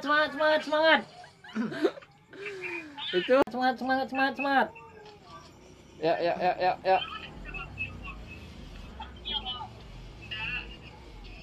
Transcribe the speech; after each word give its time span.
semangat 0.00 0.30
semangat 0.30 0.30
semangat 0.32 0.60
semangat. 0.64 1.00
Itu? 3.20 3.36
Semangat 3.52 3.76
semangat 3.76 4.06
semangat 4.08 4.34
semangat. 4.40 4.68
Ya 6.00 6.14
ya 6.16 6.32
ya 6.40 6.52
ya 6.56 6.72
ya. 6.80 6.98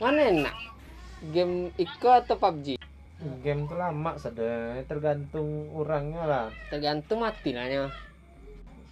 Mana 0.02 0.22
enak? 0.34 0.56
Game 1.36 1.76
Iko 1.76 2.10
atau 2.16 2.40
PUBG 2.40 2.80
game 3.44 3.68
tuh 3.68 3.76
lama 3.76 4.16
tergantung 4.88 5.68
orangnya 5.76 6.24
lah. 6.24 6.46
Tergantung 6.72 7.20
mati 7.20 7.52
lah 7.52 7.68
ya 7.68 7.86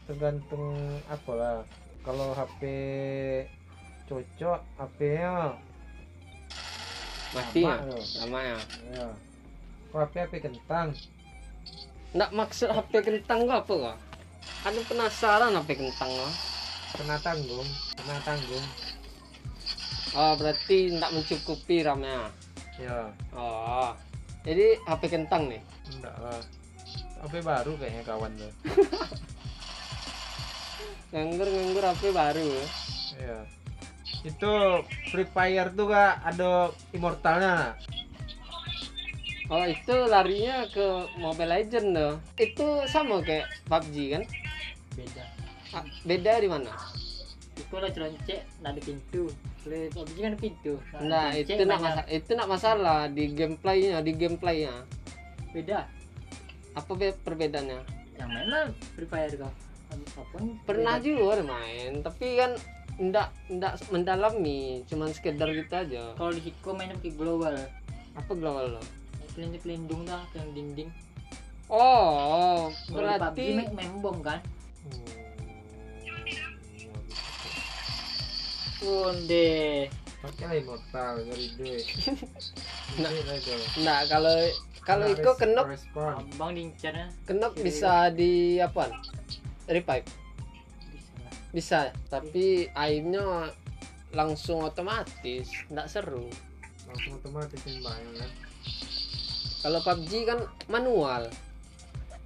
tergantung 0.08 0.80
apa 1.12 1.32
lah. 1.36 1.58
Kalau 2.08 2.32
HP 2.32 2.62
cocok 4.08 4.60
HP-nya 4.80 5.52
mati 7.36 7.60
ya? 7.68 7.76
Lama 7.76 7.92
loh. 7.92 8.04
lama 8.24 8.40
ya? 8.40 8.58
Ya 8.96 9.08
HP 10.04 10.14
HP 10.28 10.34
kentang? 10.46 10.94
Nggak 12.14 12.32
maksud 12.34 12.70
HP 12.70 12.92
kentang 13.04 13.46
gua 13.46 13.62
apa 13.62 13.74
gua 13.74 13.96
ada 14.66 14.80
penasaran 14.84 15.58
HP 15.58 15.70
kentang 15.78 16.12
gua 16.12 16.32
kena 16.98 17.18
tanggung 17.20 17.68
kena 18.00 18.18
tanggung. 18.24 18.66
Oh 20.16 20.34
berarti 20.40 20.98
nggak 20.98 21.14
mencukupi 21.14 21.84
RAM-nya 21.84 22.32
ya. 22.80 23.12
Oh. 23.36 23.92
Jadi 24.48 24.80
HP 24.88 25.02
kentang 25.12 25.52
nih 25.52 25.62
enggak 25.94 26.16
lah. 26.24 26.42
HP 27.26 27.34
baru 27.44 27.72
kayaknya 27.76 28.04
kawan 28.06 28.32
tuh 28.38 28.54
nganggur 31.12 31.48
nganggur 31.48 31.84
HP 31.92 32.04
baru 32.12 32.48
ya. 33.18 33.38
Itu 34.24 34.52
Free 35.12 35.28
Fire 35.28 35.72
tuh 35.72 35.88
kak. 35.92 36.24
Ada 36.24 36.72
immortalnya. 36.92 37.76
Oh 39.48 39.64
itu 39.64 39.96
larinya 40.12 40.68
ke 40.68 41.08
Mobile 41.16 41.48
Legend 41.56 41.88
loh. 41.96 42.14
Itu 42.36 42.84
sama 42.92 43.24
kayak 43.24 43.48
PUBG 43.72 43.96
kan? 44.20 44.24
beda. 44.98 45.24
Ah, 45.72 45.84
Beda 46.04 46.32
di 46.42 46.50
mana? 46.52 46.72
itu 47.58 47.74
lah 47.74 47.90
ceroncek 47.90 48.40
nggak 48.62 48.72
ada 48.76 48.82
pintu. 48.84 49.24
Kalau 49.64 49.80
PUBG 49.96 50.18
kan 50.20 50.34
pintu. 50.36 50.74
Nah 51.00 51.32
ceroncek 51.32 51.56
itu 51.56 51.64
nak 51.64 51.80
masalah 51.80 52.06
itu 52.12 52.32
nak 52.36 52.48
masalah 52.52 53.00
di 53.08 53.24
gameplaynya 53.32 53.98
di 54.04 54.12
gameplaynya. 54.20 54.76
beda. 55.56 55.88
Apa 56.76 56.92
be- 56.94 57.20
perbedaannya? 57.24 57.80
yang 58.18 58.34
mana 58.34 58.74
Free 58.98 59.08
Fire 59.08 59.32
kau 59.38 59.48
apa 59.88 60.22
pun. 60.34 60.60
Pernah 60.68 61.00
juga 61.00 61.40
main 61.46 62.04
tapi 62.04 62.36
kan 62.36 62.52
ndak 62.98 63.30
ndak 63.48 63.78
mendalami 63.94 64.84
cuman 64.92 65.08
sekedar 65.16 65.48
gitu 65.56 65.72
aja. 65.72 66.04
Kalau 66.20 66.32
di 66.36 66.42
Hiko 66.44 66.76
mainnya 66.76 67.00
pakai 67.00 67.14
global. 67.16 67.56
Apa 68.18 68.32
global 68.36 68.76
lo 68.76 68.84
pelindung 69.38 69.62
pelindung 69.62 70.02
dah 70.10 70.26
ke 70.34 70.42
yang 70.42 70.52
dinding. 70.58 70.90
Oh 71.70 72.74
PUBG 72.90 72.98
berarti 72.98 73.46
main 73.70 73.94
bom 74.02 74.18
kan? 74.26 74.42
Onde 78.82 79.86
Pakai 80.18 80.66
immortal 80.66 81.22
dari 81.30 81.46
duit. 81.54 81.86
Nah. 82.98 83.12
Itu. 83.14 83.54
nah 83.86 84.00
kalau 84.10 84.34
kalau 84.82 85.06
Iko 85.12 85.38
res- 85.38 85.40
kenok 85.44 85.68
abang 85.94 86.58
diincarnya 86.58 87.14
kenok 87.30 87.54
bisa 87.62 88.10
di 88.10 88.58
apa? 88.58 88.90
Revive. 89.70 90.08
Bisa 90.90 91.14
bisa 91.54 91.80
tapi 92.10 92.66
aimnya 92.74 93.54
langsung 94.16 94.66
otomatis 94.66 95.46
nggak 95.70 95.86
seru. 95.86 96.26
Langsung 96.90 97.22
otomatis 97.22 97.60
sembahyang 97.62 98.16
kan. 98.18 98.47
Kalau 99.68 99.84
PUBG 99.84 100.24
kan 100.24 100.40
manual. 100.72 101.28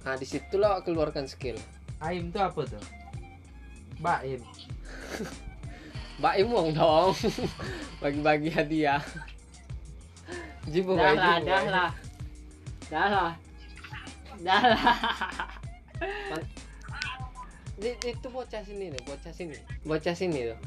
Nah 0.06 0.14
di 0.14 0.22
situlah 0.22 0.78
keluarkan 0.86 1.26
skill. 1.26 1.58
Aim 1.98 2.30
tuh 2.30 2.38
apa 2.38 2.62
tuh? 2.62 2.78
Baim. 3.98 4.38
Mbak 6.22 6.34
Imong 6.46 6.70
dong. 6.70 7.10
Bagi-bagi 8.02 8.46
hadiah. 8.46 9.02
Jibu 10.70 10.94
dah 10.94 11.18
lah 11.18 11.36
dah 11.42 11.62
lah. 11.66 11.90
Dah 12.86 13.06
lah. 13.10 13.32
Dah 14.38 14.62
lah. 14.62 14.94
Di- 17.74 17.98
itu 18.06 18.26
bocah 18.30 18.62
sini 18.62 18.94
nih 18.94 19.02
bocah 19.02 19.34
sini. 19.34 19.58
Bocah 19.82 20.14
sini 20.14 20.46
tuh 20.46 20.58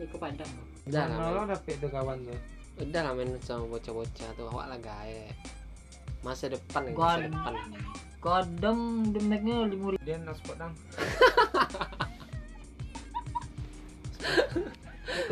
Iko 0.00 0.16
padang 0.20 0.48
kok. 0.48 0.66
udah 0.92 1.04
lah 1.08 1.16
Mana 1.16 1.32
lo 1.32 1.40
main, 1.44 1.52
dapet 1.56 1.76
tuh 1.80 1.88
kawan 1.88 2.20
tuh? 2.28 2.59
Udah 2.78 3.00
lah 3.02 3.12
main 3.12 3.34
sama 3.42 3.66
bocah-bocah 3.66 4.28
tuh 4.38 4.46
awak 4.52 4.66
lah 4.70 4.78
gae 4.78 5.26
masa 6.20 6.52
depan 6.52 6.86
nih, 6.86 6.94
Gua- 6.94 7.16
masa 7.16 7.26
depan 7.26 7.54
Kadang 8.20 9.08
demeknya 9.16 9.64
lima 9.64 9.96
ribu. 9.96 10.04
Dia 10.04 10.20
naspot 10.20 10.52
dang. 10.60 10.76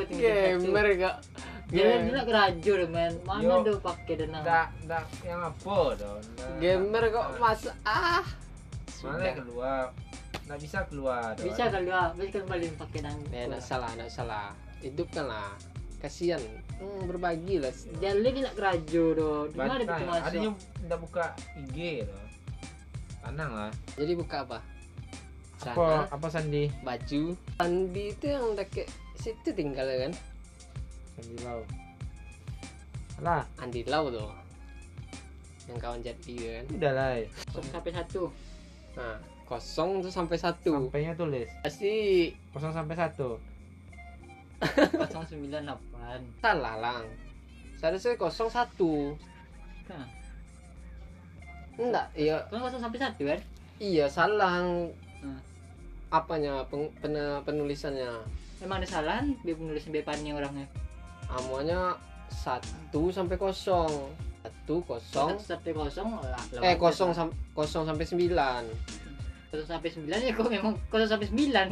Gamer 0.09 0.87
gak 0.97 1.17
Jalan 1.69 2.09
dulu 2.09 2.21
ke 2.25 2.33
rajo 2.33 2.73
deh 2.81 2.89
men. 2.89 3.13
Mana 3.29 3.61
tuh 3.61 3.77
pakai 3.85 4.25
dana? 4.25 4.41
Enggak, 4.41 4.67
enggak 4.81 5.05
yang 5.21 5.41
apa 5.45 5.77
dong? 6.01 6.25
Gamer 6.65 7.05
kok 7.13 7.27
masa 7.37 7.77
ah 7.85 8.25
Mana 9.05 9.37
keluar? 9.37 9.93
Nggak 10.49 10.59
bisa 10.65 10.79
keluar. 10.89 11.37
Bisa 11.37 11.69
ya, 11.69 12.01
bisa 12.17 12.41
balik 12.49 12.73
pakai 12.81 13.05
dana. 13.05 13.21
Eh, 13.37 13.45
nggak 13.53 13.61
salah, 13.61 13.93
nggak 14.01 14.09
salah. 14.09 14.57
Hidupkan 14.81 15.29
lah. 15.29 15.53
Kasihan. 15.99 16.43
Hmm, 16.79 17.11
berbagi 17.11 17.59
lah. 17.59 17.75
Jalan 17.99 18.23
dia 18.23 18.51
ke 18.55 18.63
rajo 18.63 19.05
doh. 19.19 19.39
Di 19.51 19.57
mana 19.59 19.83
Bantai. 19.83 19.99
itu 19.99 20.05
masuk? 20.07 20.27
Ada 20.31 20.37
yang 20.39 20.57
nggak 20.87 21.01
buka 21.03 21.25
IG 21.59 21.77
loh. 22.07 22.25
Tenang 23.19 23.51
lah. 23.51 23.71
Jadi 23.99 24.13
buka 24.15 24.37
apa? 24.47 24.59
Apa 25.59 25.75
Sana, 25.75 26.07
apa 26.07 26.27
Sandi? 26.31 26.71
baju. 26.87 27.23
Andi 27.59 28.05
itu 28.15 28.27
yang 28.31 28.55
dekat 28.55 28.87
situ 29.19 29.51
tinggal 29.51 29.91
kan? 29.91 30.13
Sandi 31.19 31.35
Lau. 31.43 31.61
Alah, 33.19 33.43
Andi 33.59 33.83
Lau 33.91 34.07
tuh. 34.07 34.31
Yang 35.67 35.79
kawan 35.83 36.01
jadi 36.01 36.35
kan. 36.39 36.65
udah 36.79 36.93
lah. 36.95 37.11
ya. 37.19 37.27
sampai 37.75 37.91
satu. 37.91 38.31
Nah, 38.95 39.19
kosong 39.51 39.99
tuh 40.01 40.15
sampai 40.15 40.39
satu. 40.39 40.71
Sampainya 40.73 41.13
tulis 41.19 41.51
Pasti 41.67 42.31
kosong 42.55 42.71
sampai 42.71 42.95
satu. 42.95 43.43
098. 44.61 46.43
salah 46.43 46.75
lang. 46.77 47.05
Seharusnya 47.79 48.19
kosong 48.19 48.51
satu. 48.51 49.15
Kan? 49.87 50.07
Enggak, 51.79 52.07
iya, 52.19 52.43
Kan 52.51 52.59
kosong 52.59 52.83
sampai 52.83 52.99
satu 52.99 53.23
kan? 53.23 53.41
iya 53.79 54.11
salah. 54.11 54.67
Hmm. 55.23 55.39
Apanya 56.11 56.67
peng- 56.67 56.91
pena- 56.99 57.43
penulisannya? 57.47 58.11
Emang 58.59 58.83
ada 58.83 58.89
salah 58.91 59.23
dia 59.47 59.55
penulis 59.55 59.87
bepannya 59.87 60.35
orangnya. 60.35 60.67
Amuannya 61.31 61.95
satu 62.29 63.15
sampai 63.15 63.39
kosong. 63.39 64.11
Satu 64.43 64.83
kosong. 64.83 65.39
Sampai 65.39 65.71
kosong. 65.71 66.19
Eh 66.59 66.75
kosong 66.75 67.15
sam 67.15 67.31
kosong 67.55 67.87
sampai 67.87 68.03
sembilan. 68.03 68.63
Kosong 69.55 69.69
sampai 69.71 69.91
sembilan 69.95 70.19
ya 70.19 70.33
kok 70.35 70.51
memang 70.51 70.75
kosong 70.91 71.07
sampai 71.09 71.29
sembilan. 71.31 71.69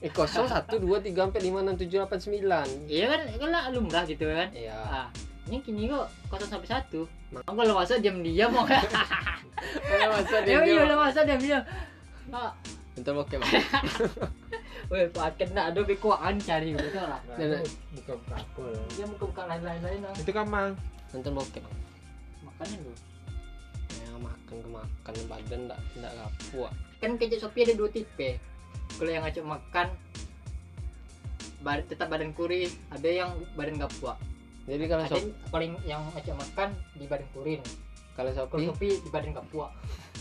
Eh 0.00 0.08
kosong 0.08 0.48
satu 0.48 0.80
dua 0.80 0.96
tiga 0.98 1.28
empat 1.28 1.40
lima 1.40 1.60
enam 1.60 1.76
tujuh 1.76 2.00
delapan 2.00 2.16
sembilan. 2.16 2.66
Iya 2.88 3.04
kan, 3.06 3.20
kan 3.30 3.48
lah 3.48 3.64
lumrah 3.68 4.04
gitu 4.04 4.24
kan. 4.24 4.48
Iya. 4.50 4.72
Ah, 4.72 5.06
ini 5.44 5.60
kini 5.60 5.86
kok 5.86 6.08
kosong 6.26 6.48
sampai 6.48 6.68
satu. 6.70 7.04
Mak- 7.30 7.44
Aku 7.44 7.54
kalau 7.54 7.74
masa 7.74 8.00
diam 8.00 8.16
diam 8.24 8.48
mau 8.48 8.64
kan? 8.64 8.80
Eh 9.76 10.08
masa 10.08 10.36
Ya 10.40 10.56
dia 10.56 10.58
iya 10.64 10.64
dia. 10.74 10.88
lah 10.88 10.96
masa 10.98 11.20
diam 11.22 11.36
diam. 11.38 11.62
Ah, 12.30 12.52
Bentar 12.90 13.12
bokeh 13.12 13.36
bang. 13.38 13.52
weh 14.90 15.06
pakai 15.08 15.46
nak 15.52 15.70
ada 15.70 15.80
bekuan 15.80 16.34
cari 16.38 16.72
gitu 16.72 16.98
lah. 16.98 17.20
Buka 17.92 18.12
buka 18.16 18.34
apa. 18.34 18.64
Dia 18.90 19.04
buka 19.06 19.24
buka 19.26 19.42
lain 19.46 19.62
lain 19.62 19.80
lain 19.80 20.00
lah. 20.00 20.12
Itu 20.16 20.30
kan 20.30 20.46
mang. 20.48 20.72
Bentar 21.12 21.30
bokeh 21.30 21.60
bang. 21.60 21.76
Makanya 22.42 22.76
lu. 22.80 22.92
Ya 23.92 24.10
makan 24.16 24.56
kemakan 24.58 25.14
badan 25.28 25.60
ndak 25.68 25.78
ndak 25.94 26.12
kapua. 26.16 26.68
Kan 26.98 27.14
kecap 27.14 27.38
Shopee 27.42 27.62
ada 27.62 27.74
dua 27.76 27.88
tipe. 27.88 28.40
Kalau 29.00 29.10
yang 29.10 29.24
ngajak 29.24 29.46
makan 29.48 29.86
bad- 31.60 31.88
tetap 31.88 32.08
badan 32.08 32.32
kurus, 32.32 32.76
ada 32.88 33.08
yang 33.08 33.32
badan 33.52 33.80
gak 33.80 33.92
puas. 33.96 34.20
Jadi 34.68 34.84
kalau 34.86 35.02
Ada 35.02 35.18
paling 35.48 35.72
yang 35.82 36.04
ngajak 36.12 36.36
makan 36.36 36.68
di 36.94 37.08
badan 37.08 37.28
kurin. 37.32 37.60
kalau 38.12 38.28
Kalau 38.28 38.44
shopee 38.46 38.68
Shopee 38.68 38.96
di 39.00 39.08
badan 39.08 39.32
gak 39.32 39.48
puas. 39.48 39.72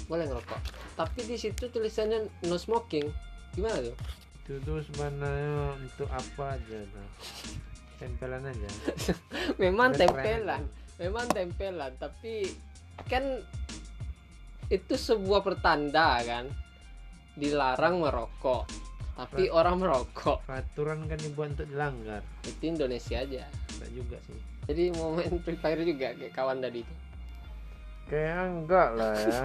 boleh 0.08 0.26
ngerokok. 0.26 0.60
Tapi 0.96 1.20
di 1.22 1.36
situ 1.36 1.68
tulisannya 1.68 2.48
no 2.48 2.56
smoking. 2.56 3.12
Gimana 3.54 3.84
tuh? 3.84 3.96
Itu 4.42 4.54
tuh 4.64 4.80
sebenarnya 4.82 5.76
untuk 5.76 6.08
apa 6.08 6.56
aja 6.56 6.80
tuh. 6.82 7.08
Tempelan 8.00 8.48
aja. 8.48 8.70
Memang 9.62 9.92
Ada 9.92 10.08
tempelan. 10.08 10.64
Memang 10.98 11.26
tempelan, 11.28 11.92
tapi 11.96 12.48
kan 13.06 13.44
itu 14.68 14.94
sebuah 14.94 15.42
pertanda 15.42 16.20
kan 16.22 16.48
dilarang 17.40 17.96
merokok. 17.98 18.68
Tapi 19.16 19.52
orang 19.52 19.84
merokok 19.84 20.48
Peraturan 20.48 21.04
kan 21.04 21.20
dibuat 21.20 21.52
untuk 21.52 21.68
dilanggar. 21.68 22.24
itu 22.42 22.64
Indonesia 22.66 23.20
aja. 23.20 23.44
Enggak 23.74 23.92
juga 23.92 24.18
sih. 24.24 24.40
jadi 24.64 24.84
mau 24.96 25.12
main 25.18 25.36
Free 25.40 25.56
Fire 25.56 25.82
juga 25.82 26.14
kayak 26.14 26.32
kawan 26.32 26.60
tadi 26.60 26.84
itu 26.84 26.96
Kayaknya 28.06 28.42
enggak 28.46 28.90
lah 28.92 29.14
ya. 29.16 29.42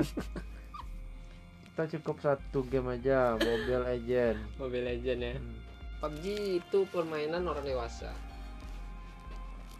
Kita 1.64 1.84
cukup 1.90 2.16
satu 2.18 2.62
game 2.64 2.86
aja, 2.92 3.34
Mobile 3.34 3.82
Legend. 3.84 4.38
Mobile 4.56 4.86
Legend 4.88 5.20
ya 5.20 5.34
Hmm. 5.34 5.58
PUBG 6.00 6.24
itu 6.60 6.78
permainan 6.88 7.42
orang 7.42 7.64
dewasa 7.64 8.12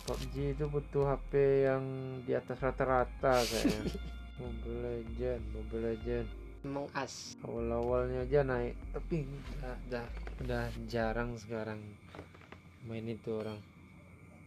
PUBG 0.04 0.52
itu 0.52 0.64
butuh 0.66 1.04
HP 1.06 1.32
yang 1.64 1.84
di 2.20 2.32
atas 2.32 2.58
rata-rata 2.58 3.40
kayaknya. 3.40 3.80
Mobile 4.40 4.80
Legend, 4.82 5.42
Mobile 5.54 5.84
Legend. 5.86 6.28
Among 6.64 6.88
Us 6.96 7.36
Awal-awalnya 7.44 8.24
aja 8.24 8.40
naik, 8.40 8.72
tapi 8.96 9.28
udah, 9.28 9.76
udah, 9.88 10.06
udah 10.40 10.64
jarang 10.88 11.36
sekarang 11.36 11.80
main 12.88 13.04
itu 13.04 13.32
orang. 13.36 13.60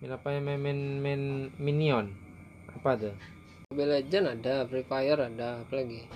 Main 0.02 0.12
apa 0.14 0.28
ya 0.34 0.40
main, 0.42 0.60
main, 0.62 0.80
main 1.02 1.24
Minion? 1.58 2.10
Apa 2.74 2.98
tuh? 2.98 3.14
Mobile 3.70 4.00
Legend 4.00 4.26
ada 4.32 4.64
Free 4.66 4.88
Fire 4.88 5.20
ada 5.20 5.60
apa 5.60 5.74
lagi 5.76 6.08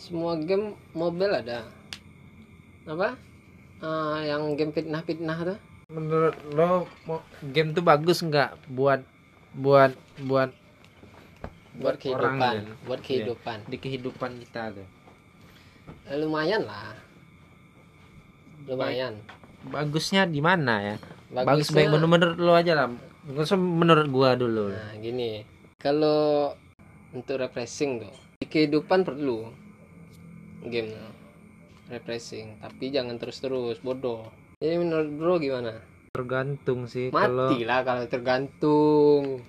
semua 0.00 0.40
game 0.40 0.72
mobile 0.96 1.36
ada 1.36 1.68
apa 2.88 3.20
Ah, 3.80 4.20
yang 4.24 4.56
game 4.60 4.72
fitnah-fitnah 4.76 5.38
tuh 5.40 5.58
Menurut 5.92 6.36
lo 6.52 6.88
game 7.52 7.76
tuh 7.76 7.84
bagus 7.84 8.24
nggak 8.24 8.56
buat 8.72 9.04
buat 9.56 9.92
buat 10.24 10.52
buat 11.80 11.96
Buat 11.96 12.12
orang 12.12 12.36
kehidupan 12.36 12.54
ya. 12.54 12.74
buat 12.84 13.00
kehidupan 13.00 13.58
di 13.66 13.76
kehidupan 13.76 14.30
kita 14.46 14.62
tuh? 14.76 14.88
Eh, 16.06 16.16
lumayan 16.20 16.62
lah 16.62 16.92
lumayan 18.68 19.16
Bagusnya 19.60 20.24
di 20.24 20.40
mana 20.40 20.80
ya? 20.80 20.96
Bagus 21.28 21.68
Bagusnya- 21.68 21.76
baik 21.84 21.88
menurut 22.00 22.36
lo 22.40 22.52
aja 22.56 22.72
lah. 22.72 22.88
Menurut 23.52 24.08
gua 24.08 24.32
dulu. 24.32 24.72
Nah, 24.72 24.96
gini. 24.96 25.44
Kalau 25.76 26.56
untuk 27.12 27.36
refreshing 27.36 28.00
tuh, 28.00 28.14
di 28.40 28.48
kehidupan 28.48 29.04
perlu 29.04 29.52
game 30.64 30.96
refreshing, 31.92 32.56
tapi 32.56 32.88
jangan 32.88 33.20
terus-terus 33.20 33.84
bodoh. 33.84 34.32
Jadi 34.64 34.80
menurut 34.80 35.08
bro 35.12 35.36
gimana? 35.36 35.76
Tergantung 36.16 36.88
sih 36.88 37.12
kalau 37.12 37.52
Mati 37.52 37.60
lah 37.68 37.84
kalau 37.84 38.04
tergantung. 38.08 39.44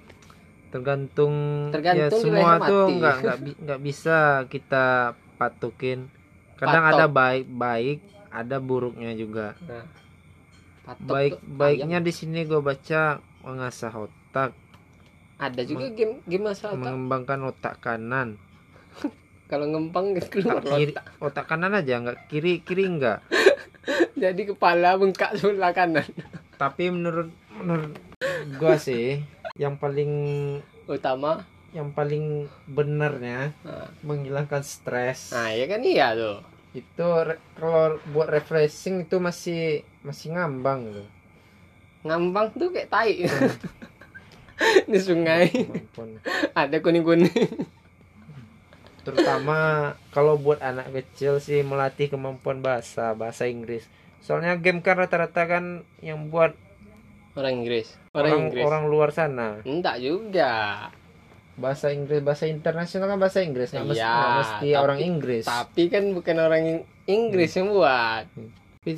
Tergantung, 0.72 1.34
Tergantung 1.70 2.00
ya 2.00 2.08
semua 2.10 2.52
tuh 2.64 2.86
nggak 2.90 3.16
nggak 3.22 3.38
bi- 3.38 3.60
nggak 3.60 3.82
bisa 3.84 4.18
kita 4.48 5.14
patukin. 5.36 6.08
Kadang 6.56 6.88
Patok. 6.88 6.96
ada 6.96 7.06
baik-baik, 7.06 8.00
ada 8.30 8.58
buruknya 8.58 9.12
juga. 9.14 9.58
Nah, 9.66 9.86
patok 10.86 11.10
Baik 11.10 11.34
baiknya 11.44 12.00
di 12.00 12.10
sini 12.10 12.46
gua 12.46 12.62
baca 12.62 13.18
mengasah 13.42 13.92
otak, 13.92 14.54
ada 15.36 15.62
juga 15.62 15.90
game 15.90 16.22
game 16.24 16.46
masalah 16.46 16.74
otak. 16.74 16.82
mengembangkan 16.86 17.40
otak 17.46 17.76
kanan. 17.82 18.38
Kalau 19.52 19.68
ngempang 19.68 20.16
keluar 20.32 20.64
Kiri, 20.64 20.96
otak. 20.96 21.06
otak 21.20 21.46
kanan 21.46 21.76
aja 21.76 22.00
nggak 22.00 22.32
kiri 22.32 22.64
kiri 22.64 22.88
nggak. 22.88 23.20
Jadi 24.22 24.42
kepala 24.48 24.96
bengkak 24.96 25.36
sebelah 25.36 25.74
kanan. 25.76 26.06
Tapi 26.56 26.88
menurut 26.88 27.34
menurut 27.52 27.98
gua 28.56 28.78
sih 28.78 29.20
yang 29.54 29.76
paling 29.76 30.12
Utama. 30.86 31.44
yang 31.72 31.92
paling 31.92 32.46
benernya 32.66 33.56
Nah, 33.62 33.88
menghilangkan 34.02 34.60
stres 34.60 35.32
nah 35.32 35.48
ya 35.50 35.66
kan 35.66 35.80
iya 35.80 36.12
tuh. 36.12 36.40
itu 36.72 37.08
kalau 37.54 37.84
buat 38.10 38.28
refreshing 38.28 39.04
itu 39.04 39.18
masih 39.18 39.62
masih 40.02 40.32
ngambang 40.32 40.88
loh 40.90 41.08
Ngambang 42.02 42.50
tuh 42.54 42.72
kayak 42.72 42.90
tai. 42.90 43.24
di 44.92 44.98
sungai 44.98 45.50
Ampun. 45.50 46.18
ada 46.54 46.78
kuning-kuning. 46.78 47.34
terutama 49.02 49.58
kalau 50.10 50.38
buat 50.38 50.62
anak 50.62 50.94
kecil 50.94 51.38
sih 51.38 51.62
melatih 51.62 52.08
kemampuan 52.08 52.62
bahasa 52.62 53.14
bahasa 53.14 53.46
Inggris 53.46 53.90
soalnya 54.20 54.54
game 54.56 54.80
kan 54.80 54.94
rata-rata 54.96 55.44
kan 55.44 55.66
yang 56.00 56.30
buat 56.30 56.54
Orang 57.32 57.54
Inggris. 57.58 57.88
Orang, 58.12 58.24
orang 58.26 58.40
Inggris. 58.44 58.64
orang 58.64 58.84
luar 58.86 59.10
sana 59.10 59.50
Enggak 59.64 59.98
juga. 59.98 60.52
bahasa 61.52 61.92
Inggris 61.92 62.20
bahasa 62.20 62.46
internasional 62.46 63.06
kan 63.06 63.20
bahasa 63.20 63.40
Inggris 63.40 63.70
nggak 63.70 63.86
mesti, 63.86 64.02
Iya, 64.02 64.16
mesti 64.36 64.68
tapi- 64.68 64.82
orang 64.82 65.00
Inggris 65.00 65.46
Tapi 65.46 65.84
kan 65.88 66.04
bukan 66.10 66.38
orang 66.38 66.62
In- 66.64 66.88
Inggris 67.06 67.52
yang 67.54 67.70
buat. 67.70 68.26
Tapi 68.80 68.92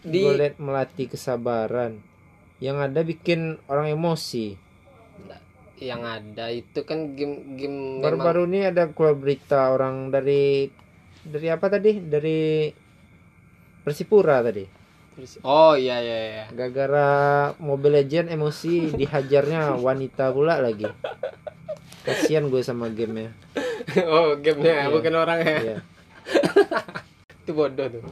Di 0.00 0.20
liat 0.24 0.56
melatih 0.56 1.06
kesabaran 1.06 2.00
yang 2.58 2.76
ada 2.76 3.00
bikin 3.00 3.60
orang 3.66 3.88
emosi 3.88 4.56
yang 5.76 6.02
ada 6.02 6.48
itu 6.48 6.84
kan 6.84 7.14
game-game 7.14 7.72
memang- 7.96 8.02
Baru-baru 8.02 8.42
ini 8.44 8.60
ada 8.66 8.88
keluar 8.88 9.14
berita 9.14 9.70
orang 9.70 10.08
dari 10.08 10.68
dari 11.22 11.48
apa 11.48 11.68
tadi? 11.68 11.96
Dari 11.98 12.68
Persipura 13.80 14.40
tadi. 14.42 14.79
Oh 15.42 15.74
iya 15.74 15.98
iya 15.98 16.18
iya. 16.24 16.44
Gara-gara 16.48 17.08
Mobile 17.56 18.00
Legend 18.00 18.30
emosi 18.30 18.72
dihajarnya 19.00 19.76
wanita 19.76 20.30
pula 20.30 20.56
lagi. 20.56 20.86
Kasihan 22.00 22.48
gue 22.48 22.60
sama 22.60 22.88
gamenya. 22.88 23.34
oh, 24.06 24.32
gamenya 24.36 24.86
Iya. 24.86 24.88
bukan 24.88 25.14
orang 25.14 25.38
ya. 25.40 25.56
Iya. 25.60 25.76
Itu 27.42 27.52
bodoh 27.52 27.86
tuh. 27.90 28.02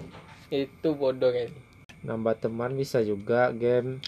Itu 0.49 0.89
bodoh 0.93 1.31
kayaknya. 1.31 1.61
Nambah 2.01 2.35
teman 2.39 2.75
bisa 2.75 3.01
juga 3.01 3.49
game. 3.51 4.03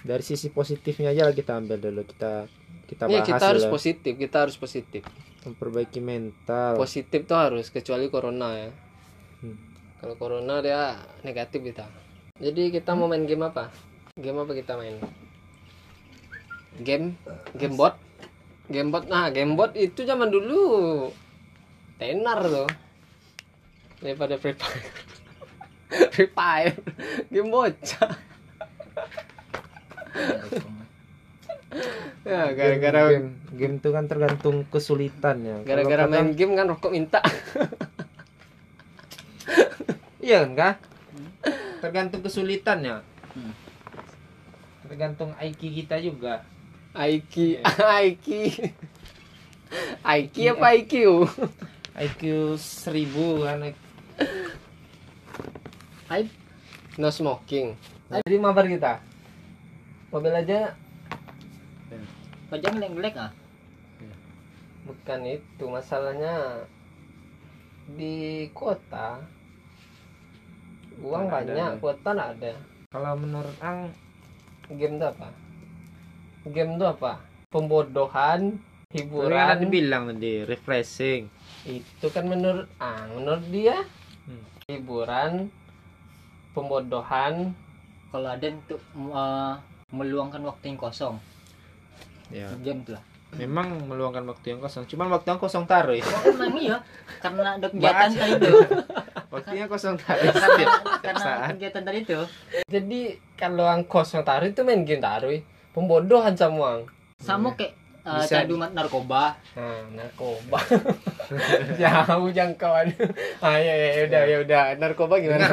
Dari 0.00 0.24
sisi 0.24 0.48
positifnya 0.48 1.12
aja 1.12 1.24
lah 1.24 1.34
kita 1.34 1.54
ambil 1.54 1.76
dulu 1.76 2.02
kita 2.02 2.48
kita 2.86 3.04
Iya, 3.04 3.20
bahas 3.20 3.28
kita 3.28 3.44
harus 3.46 3.64
dulu. 3.64 3.72
positif, 3.72 4.12
kita 4.16 4.36
harus 4.40 4.56
positif. 4.56 5.02
memperbaiki 5.40 6.00
mental. 6.00 6.76
Positif 6.76 7.24
tuh 7.24 7.32
harus 7.32 7.68
kecuali 7.68 8.08
corona 8.08 8.48
ya. 8.58 8.68
Hmm. 9.40 9.56
Kalau 9.96 10.16
corona 10.16 10.60
dia 10.60 10.96
negatif 11.22 11.60
kita. 11.62 11.88
Jadi 12.40 12.72
kita 12.72 12.96
mau 12.96 13.04
main 13.04 13.28
game 13.28 13.44
apa? 13.44 13.68
Game 14.16 14.40
apa 14.40 14.56
kita 14.56 14.80
main? 14.80 14.96
Game 16.80 17.12
game 17.52 17.76
bot. 17.76 18.00
Game 18.72 18.88
bot. 18.88 19.04
Nah, 19.12 19.28
game 19.28 19.60
bot 19.60 19.76
itu 19.76 20.08
zaman 20.08 20.32
dulu 20.32 21.12
tenar 22.00 22.40
tuh. 22.48 22.64
Daripada 24.00 24.40
Free 24.40 24.56
Fire. 24.56 24.88
Free 26.16 26.32
Fire. 26.32 26.80
Game 27.28 27.52
bocah. 27.52 28.08
ya, 32.24 32.50
gara-gara 32.56 33.20
game, 33.20 33.36
game 33.52 33.76
itu 33.84 33.88
kan 33.92 34.08
tergantung 34.08 34.64
kesulitannya. 34.72 35.68
Kalau 35.68 35.68
gara-gara 35.68 36.08
main 36.08 36.32
game 36.32 36.56
kan 36.56 36.72
rokok 36.72 36.96
minta. 36.96 37.20
Iya 40.24 40.48
kan? 40.56 40.89
Tergantung 41.80 42.20
kesulitannya. 42.20 43.02
Hmm. 43.34 43.52
Tergantung 44.86 45.32
IQ 45.40 45.60
kita 45.82 45.96
juga. 45.98 46.44
Aiki, 46.92 47.62
Aiki. 47.78 48.42
Aiki 50.02 50.40
Iya. 50.44 50.52
apa 50.58 50.66
IQ? 50.76 50.94
IQ 51.94 52.22
1000 52.58 53.46
kan. 53.46 53.58
Hai, 56.10 56.26
No 56.98 57.08
smoking. 57.08 57.78
Jadi 58.10 58.36
mabar 58.36 58.66
kita. 58.66 58.98
Mobil 60.10 60.34
aja 60.34 60.74
pajang 62.50 62.82
ngelek 62.82 63.14
ah. 63.14 63.30
bukan 64.82 65.22
itu 65.22 65.64
masalahnya 65.70 66.66
di 67.94 68.50
kota 68.50 69.22
uang 71.00 71.24
ada. 71.26 71.44
banyak 71.46 71.70
kuota 71.78 72.08
nggak 72.10 72.30
ada 72.36 72.52
Kalau 72.90 73.12
menurut 73.14 73.56
Ang 73.60 73.78
game 74.70 74.96
itu 74.96 75.06
apa 75.06 75.28
game 76.42 76.72
itu 76.74 76.84
apa 76.84 77.12
pembodohan 77.48 78.56
kan 78.56 78.90
hiburan 78.90 79.38
ada 79.38 79.64
bilang 79.64 80.02
tadi 80.08 80.42
refreshing. 80.42 81.30
itu 81.62 82.06
kan 82.08 82.24
menurut 82.24 82.66
ah 82.76 83.06
menurut 83.08 83.44
dia 83.48 83.82
Hmm. 84.20 84.44
hiburan 84.66 85.48
pembodohan 86.52 87.54
Kalau 88.08 88.26
ada 88.26 88.42
untuk 88.42 88.82
uh, 89.08 89.54
meluangkan 89.88 90.42
waktu 90.42 90.64
yang 90.68 90.78
kosong, 90.78 91.14
Ya. 92.26 92.50
game 92.58 92.82
tuh 92.82 92.94
lah. 92.94 93.02
Memang 93.32 93.86
meluangkan 93.86 94.26
waktu 94.26 94.50
yang 94.50 94.60
kosong. 94.60 94.82
Cuman 94.84 95.06
waktu 95.08 95.30
yang 95.30 95.38
kosong 95.38 95.62
taruh 95.62 95.94
ya. 95.94 96.02
Oh, 96.02 96.26
emang 96.28 96.58
iya, 96.58 96.82
karena 97.18 97.54
ada 97.54 97.66
kegiatan 97.70 98.10
tadi 98.10 98.34
itu. 98.36 98.50
Waktunya 99.30 99.70
kosong 99.70 99.94
taruh. 99.94 100.26
karena, 100.26 100.74
Setiap 100.98 101.16
saat. 101.22 101.54
kegiatan 101.54 101.82
tadi 101.86 101.98
itu. 102.02 102.20
jadi 102.66 103.00
kalau 103.38 103.62
yang 103.62 103.86
kosong 103.86 104.26
taruh 104.26 104.50
itu 104.50 104.66
main 104.66 104.82
game 104.82 104.98
taruh 104.98 105.30
pembodohan 105.70 106.34
semua 106.34 106.82
Sama 107.22 107.54
kayak 107.54 107.78
uh, 108.02 108.18
Bisa 108.20 108.42
candu 108.42 108.58
narkoba. 108.58 109.38
Nah, 109.54 109.86
narkoba. 109.94 110.58
Jauh 111.80 112.28
jangkauan. 112.34 112.90
ah 113.44 113.56
ya 113.60 113.74
ya 113.76 113.88
ya, 113.94 114.02
udah 114.10 114.22
ya 114.26 114.36
udah. 114.42 114.62
Narkoba 114.80 115.14
gimana? 115.22 115.46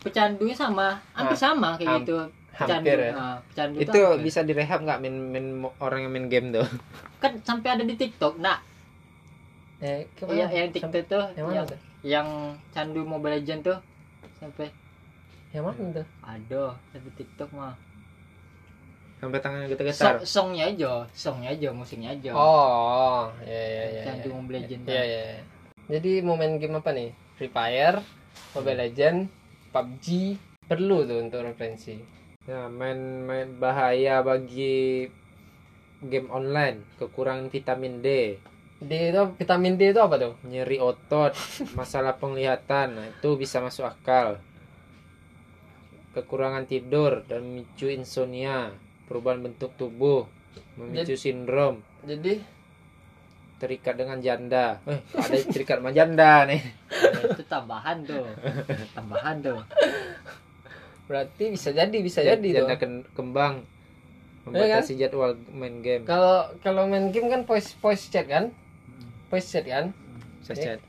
Pecandunya 0.00 0.54
sama, 0.54 0.96
hampir 1.12 1.36
sama 1.36 1.74
kayak 1.76 2.06
gitu. 2.06 2.22
hampir 2.56 2.96
ya 2.96 3.12
ah, 3.12 3.36
pecandu 3.52 3.76
itu 3.84 4.00
ya? 4.00 4.16
bisa 4.16 4.40
direhab 4.40 4.80
nggak 4.80 5.04
main, 5.04 5.16
main 5.28 5.46
orang 5.76 6.08
yang 6.08 6.12
main 6.16 6.24
game 6.32 6.48
tuh 6.56 6.64
kan 7.20 7.36
sampai 7.44 7.76
ada 7.76 7.84
di 7.84 7.92
TikTok 8.00 8.40
nah 8.40 8.56
eh 9.84 10.08
yang, 10.24 10.48
yang 10.48 10.72
TikTok 10.72 11.04
tuh 11.04 11.20
yang 11.36 11.52
yang, 11.52 11.66
yang 12.06 12.54
candu 12.70 13.02
Mobile 13.02 13.42
Legend 13.42 13.66
tuh 13.66 13.78
sampai 14.38 14.70
yang 15.50 15.66
mana 15.66 16.04
tuh 16.04 16.06
ada 16.22 16.78
di 16.94 17.10
TikTok 17.18 17.50
mah 17.50 17.74
sampai 19.16 19.40
tangannya 19.40 19.66
so, 19.66 19.72
getar-getar 19.74 20.14
songnya 20.22 20.64
aja 20.70 20.92
songnya 21.10 21.50
aja 21.56 21.68
musiknya 21.74 22.12
aja 22.14 22.30
oh 22.36 23.32
ya 23.42 23.58
ya 23.58 23.84
ya 23.90 24.02
candu 24.06 24.28
ya. 24.30 24.34
Mobile 24.38 24.56
Legend 24.62 24.82
Iya 24.86 25.02
iya. 25.02 25.22
iya. 25.34 25.42
Jadi 25.86 26.18
mau 26.26 26.34
main 26.34 26.58
game 26.58 26.82
apa 26.82 26.90
nih? 26.90 27.14
Free 27.38 27.46
Fire, 27.46 28.02
Mobile 28.58 28.90
Legend, 28.90 29.30
PUBG 29.70 30.34
perlu 30.66 31.06
tuh 31.06 31.22
untuk 31.22 31.46
referensi. 31.46 31.94
ya 32.46 32.66
main 32.70 33.26
main 33.26 33.58
bahaya 33.58 34.22
bagi 34.22 35.06
game 35.98 36.30
online 36.30 36.82
kekurangan 36.94 37.50
vitamin 37.50 37.98
D 38.02 38.38
D 38.76 38.92
itu 39.08 39.22
vitamin 39.40 39.80
D 39.80 39.88
itu 39.88 40.00
apa 40.04 40.20
tuh? 40.20 40.32
nyeri 40.44 40.76
otot 40.76 41.32
masalah 41.72 42.20
penglihatan. 42.20 42.92
Nah, 42.92 43.06
itu 43.08 43.28
bisa 43.40 43.64
masuk 43.64 43.88
akal. 43.88 44.36
Kekurangan 46.12 46.68
tidur 46.68 47.24
dan 47.24 47.44
memicu 47.44 47.88
insomnia 47.88 48.72
perubahan 49.08 49.40
bentuk 49.40 49.72
tubuh 49.80 50.28
memicu 50.76 51.16
sindrom. 51.16 51.80
Jadi? 52.04 52.40
Terikat 53.56 53.96
dengan 53.96 54.20
janda. 54.20 54.76
Eh. 54.84 55.00
Ada 55.16 55.36
terikat 55.48 55.80
sama 55.80 55.92
janda 55.96 56.44
nih. 56.44 56.60
Itu 57.32 57.44
tambahan 57.48 58.04
tuh. 58.04 58.28
Tambahan 58.92 59.40
tuh. 59.40 59.60
Berarti 61.08 61.48
bisa 61.48 61.72
jadi 61.72 61.96
bisa 62.04 62.20
jadi 62.20 62.44
tuh. 62.44 62.56
janda 62.68 62.76
ken- 62.76 63.08
kembang. 63.16 63.64
Iya 64.46 64.78
membatasi 64.78 64.92
jadwal 65.00 65.34
main 65.50 65.82
game. 65.82 66.06
Kalau 66.06 66.46
kalau 66.62 66.86
main 66.86 67.10
game 67.10 67.26
kan 67.32 67.42
voice 67.48 67.74
voice 67.82 68.12
chat 68.12 68.28
kan? 68.30 68.54
Voice 69.36 69.52
chat 69.52 69.64
kan? 69.64 69.92
Bisa 70.40 70.52
Iya. 70.52 70.64
chat. 70.66 70.80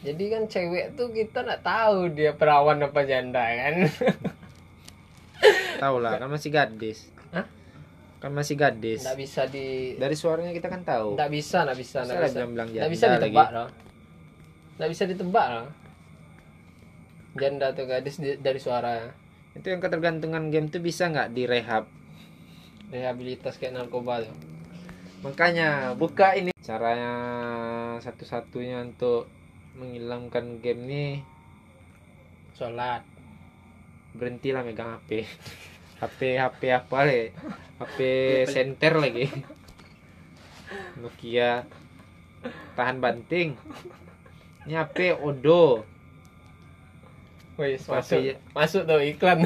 Jadi 0.00 0.24
kan 0.28 0.42
cewek 0.46 0.94
tuh 0.94 1.10
kita 1.10 1.42
nggak 1.42 1.60
tahu 1.60 1.98
dia 2.12 2.30
perawan 2.30 2.78
apa 2.78 3.02
janda 3.02 3.42
kan? 3.42 3.74
tahu 5.76 5.96
lah 5.98 6.16
kan 6.16 6.30
masih 6.30 6.48
gadis 6.48 7.12
Hah? 7.28 7.44
kan 8.16 8.32
masih 8.32 8.56
gadis 8.56 9.02
Nggak 9.02 9.18
bisa 9.18 9.42
di 9.44 9.92
dari 9.94 10.14
suaranya 10.14 10.48
kita 10.50 10.66
kan 10.66 10.80
tahu 10.82 11.12
nggak 11.12 11.28
bisa 11.28 11.68
nggak 11.68 11.76
bisa 11.76 11.98
nggak 12.00 12.16
bisa. 12.22 12.32
bilang-bilang 12.32 12.68
Nggak 12.70 12.88
bisa 12.88 13.04
lagi. 13.04 13.16
ditebak 13.20 13.48
loh. 13.50 13.68
Nggak 14.76 14.90
bisa 14.90 15.02
ditebak 15.04 15.46
loh. 15.50 15.66
Janda 17.34 17.66
atau 17.68 17.84
gadis 17.84 18.16
di- 18.16 18.38
dari 18.38 18.56
suara 18.56 19.12
itu 19.52 19.66
yang 19.66 19.80
ketergantungan 19.80 20.48
game 20.48 20.68
tuh 20.68 20.80
bisa 20.80 21.04
nggak 21.06 21.32
direhab 21.32 21.84
rehabilitas 22.86 23.56
kayak 23.56 23.74
narkoba 23.74 24.22
tuh. 24.22 24.36
makanya 25.18 25.92
buka 25.92 26.32
ini 26.32 26.55
caranya 26.66 27.14
satu-satunya 28.02 28.82
untuk 28.82 29.30
menghilangkan 29.78 30.58
game 30.58 30.82
nih 30.90 31.12
Sholat. 32.58 33.06
berhentilah 34.18 34.66
megang 34.66 34.98
HP 34.98 35.30
HP 36.02 36.42
HP 36.42 36.60
apa 36.74 36.98
le? 37.06 37.30
HP 37.78 37.98
center 38.54 38.98
lagi. 38.98 39.30
Nokia. 40.98 41.64
Tahan 42.74 42.98
banting. 43.00 43.56
Ini 44.66 44.74
HP 44.76 45.16
Odo. 45.22 45.86
Wih, 47.56 47.80
masuk 47.80 48.36
masuk 48.52 48.82
tuh 48.84 49.00
iklan. 49.00 49.44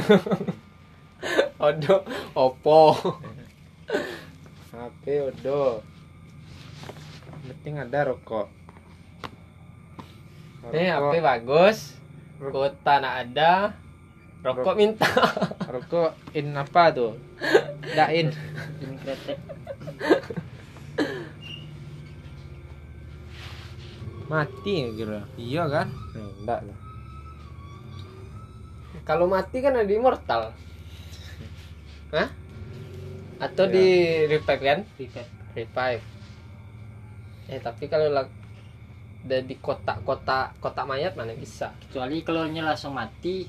Odo, 1.66 2.02
Oppo. 2.34 2.98
HP 4.74 5.04
Odo 5.30 5.84
penting 7.50 7.74
ada 7.76 8.00
rokok 8.06 8.46
Nih 10.70 10.86
Rokok- 10.88 11.10
HP 11.10 11.14
bagus. 11.20 11.78
Kota 12.38 12.94
nak 13.00 13.14
ada. 13.18 13.72
Rokok 14.40 14.74
minta. 14.74 15.08
rokok 15.72 16.12
in 16.32 16.52
apa 16.52 16.82
tuh 16.90 17.12
dain 17.90 18.28
ini 18.80 18.94
kretek 18.98 19.38
mati 24.26 24.72
ya 24.76 24.88
kira 24.94 25.20
iya 25.36 25.62
kan 25.66 25.88
enggak 26.14 26.60
lah 26.62 26.78
Kalau 29.00 29.26
mati 29.26 29.58
kan 29.58 29.74
ada 29.74 29.90
immortal. 29.90 30.54
Hah? 32.12 32.28
Atau 33.40 33.66
Ya. 33.66 33.72
di 33.74 33.86
revive 34.28 34.62
kan? 34.62 34.80
reset 34.94 35.26
Revive. 35.50 36.04
Eh 37.50 37.58
tapi 37.58 37.84
kalau 37.86 38.08
lag- 38.08 38.38
udah 39.20 39.40
di 39.44 39.52
kotak-kotak 39.60 40.56
kotak 40.58 40.88
mayat 40.88 41.12
mana 41.12 41.36
bisa? 41.36 41.68
kecuali 41.76 42.24
kalau 42.24 42.48
nya 42.48 42.64
langsung 42.64 42.96
mati 42.96 43.44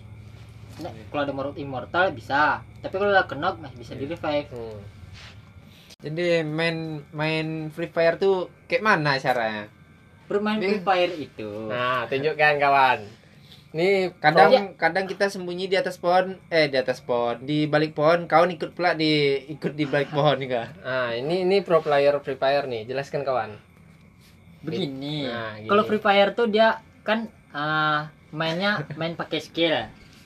nah, 0.83 0.91
kalau 1.07 1.21
ada 1.23 1.31
morot 1.31 1.55
immortal 1.55 2.11
bisa 2.11 2.59
tapi 2.83 2.91
kalau 2.91 3.07
udah 3.07 3.23
kena 3.23 3.55
masih 3.55 3.77
bisa 3.79 3.93
di 3.95 4.03
revive 4.03 4.51
Hmm. 4.51 4.79
jadi 6.01 6.43
main 6.43 6.77
main 7.13 7.47
Free 7.71 7.87
Fire 7.87 8.17
tuh 8.17 8.51
kayak 8.67 8.83
mana 8.83 9.15
caranya 9.15 9.71
bermain 10.27 10.59
Free 10.59 10.83
Fire 10.83 11.13
itu 11.15 11.71
Nah, 11.71 12.03
tunjukkan 12.07 12.55
kawan. 12.57 12.99
Nih 13.71 14.11
kadang 14.19 14.51
Iya. 14.51 14.63
kadang 14.75 15.07
kita 15.07 15.31
sembunyi 15.31 15.71
di 15.71 15.79
atas 15.79 15.95
pohon 15.95 16.35
eh 16.51 16.67
di 16.67 16.75
atas 16.75 16.99
pohon 16.99 17.39
di 17.39 17.63
balik 17.63 17.95
pohon 17.95 18.27
kawan 18.27 18.51
ikut 18.51 18.75
pula 18.75 18.91
di 18.91 19.39
ikut 19.47 19.71
di 19.71 19.87
balik 19.87 20.11
pohon 20.11 20.35
juga 20.35 20.67
Nah, 20.83 21.15
ini 21.15 21.47
ini 21.47 21.63
pro 21.63 21.79
player 21.79 22.19
Free 22.19 22.35
Fire 22.35 22.67
nih. 22.67 22.83
Jelaskan 22.83 23.23
kawan. 23.23 23.70
Begini 24.61 25.25
Nah, 25.25 25.57
kalau 25.65 25.83
Free 25.83 25.99
Fire 25.99 26.31
tuh 26.31 26.47
dia 26.47 26.77
kan 27.01 27.25
ah, 27.51 28.07
mainnya 28.29 28.85
main 28.93 29.13
pakai 29.13 29.39
skill 29.39 29.73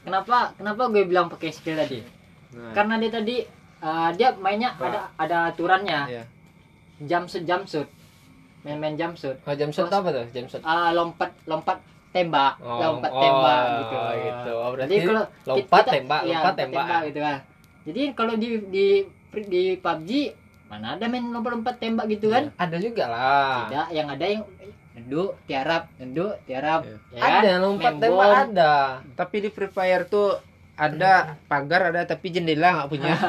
kenapa 0.03 0.53
kenapa 0.53 0.91
gue 0.91 1.03
bilang 1.03 1.27
pakai 1.27 1.49
skill 1.49 1.75
tadi 1.75 2.03
nah, 2.51 2.71
karena 2.71 2.99
dia 2.99 3.11
tadi 3.11 3.35
ah, 3.79 4.11
dia 4.11 4.35
mainnya 4.35 4.75
Apa? 4.75 4.85
ada 4.85 4.99
ada 5.15 5.37
aturannya 5.49 5.99
iya. 6.11 6.23
jam 7.01 7.25
shoot 7.25 7.43
jam 7.43 7.63
shoot 7.63 7.87
main-main 8.61 8.93
jam 8.95 9.13
shoot 9.13 9.37
Oh, 9.41 9.53
jam 9.53 9.69
Terus- 9.69 9.93
apa 9.93 10.09
tuh? 10.09 10.25
Jam 10.33 10.49
shot. 10.49 10.61
Ah, 10.65 10.89
lompat 10.89 11.29
lompat 11.45 11.77
tembak 12.09 12.57
Oh, 12.57 12.81
lompat 12.81 13.11
oh, 13.13 13.21
tembak 13.21 13.61
gitu 13.77 13.95
gitu. 14.17 14.51
Oh, 14.55 14.69
berarti 14.73 14.89
jadi 14.89 15.05
kalau 15.05 15.23
lompat 15.45 15.81
kita- 15.83 15.93
tembak, 15.93 16.21
iya, 16.21 16.27
lompat 16.33 16.53
tembak. 16.57 16.99
gitu 17.05 17.19
kan 17.21 17.37
jadi 17.85 18.01
kalau 18.17 18.33
di 18.35 18.49
di 18.73 18.85
di 19.45 19.63
PUBG 19.77 20.11
mana 20.65 20.93
ada 20.93 21.05
main 21.05 21.23
lompat-lompat 21.23 21.75
tembak 21.75 22.05
gitu 22.09 22.27
kan 22.27 22.49
Ada 22.55 22.77
juga 22.77 23.05
lah. 23.05 23.57
tidak 23.65 23.87
yang 23.91 24.07
ada 24.07 24.25
yang 24.25 24.41
nenduk 24.91 25.35
tiarap 25.43 25.83
nenduk 25.95 26.33
tiarap 26.43 26.81
Iya. 26.83 26.97
ya 27.11 27.21
kan? 27.21 27.31
Ada 27.39 27.51
lompat 27.59 27.93
tembak 27.95 28.27
bom. 28.27 28.41
ada. 28.49 28.73
tapi 29.13 29.35
di 29.39 29.49
Free 29.49 29.67
Fire 29.67 30.03
tuh 30.05 30.39
ada 30.73 31.13
pagar 31.45 31.89
ada 31.89 32.03
tapi 32.03 32.29
jendela 32.29 32.75
nggak 32.75 32.89
punya 32.89 33.13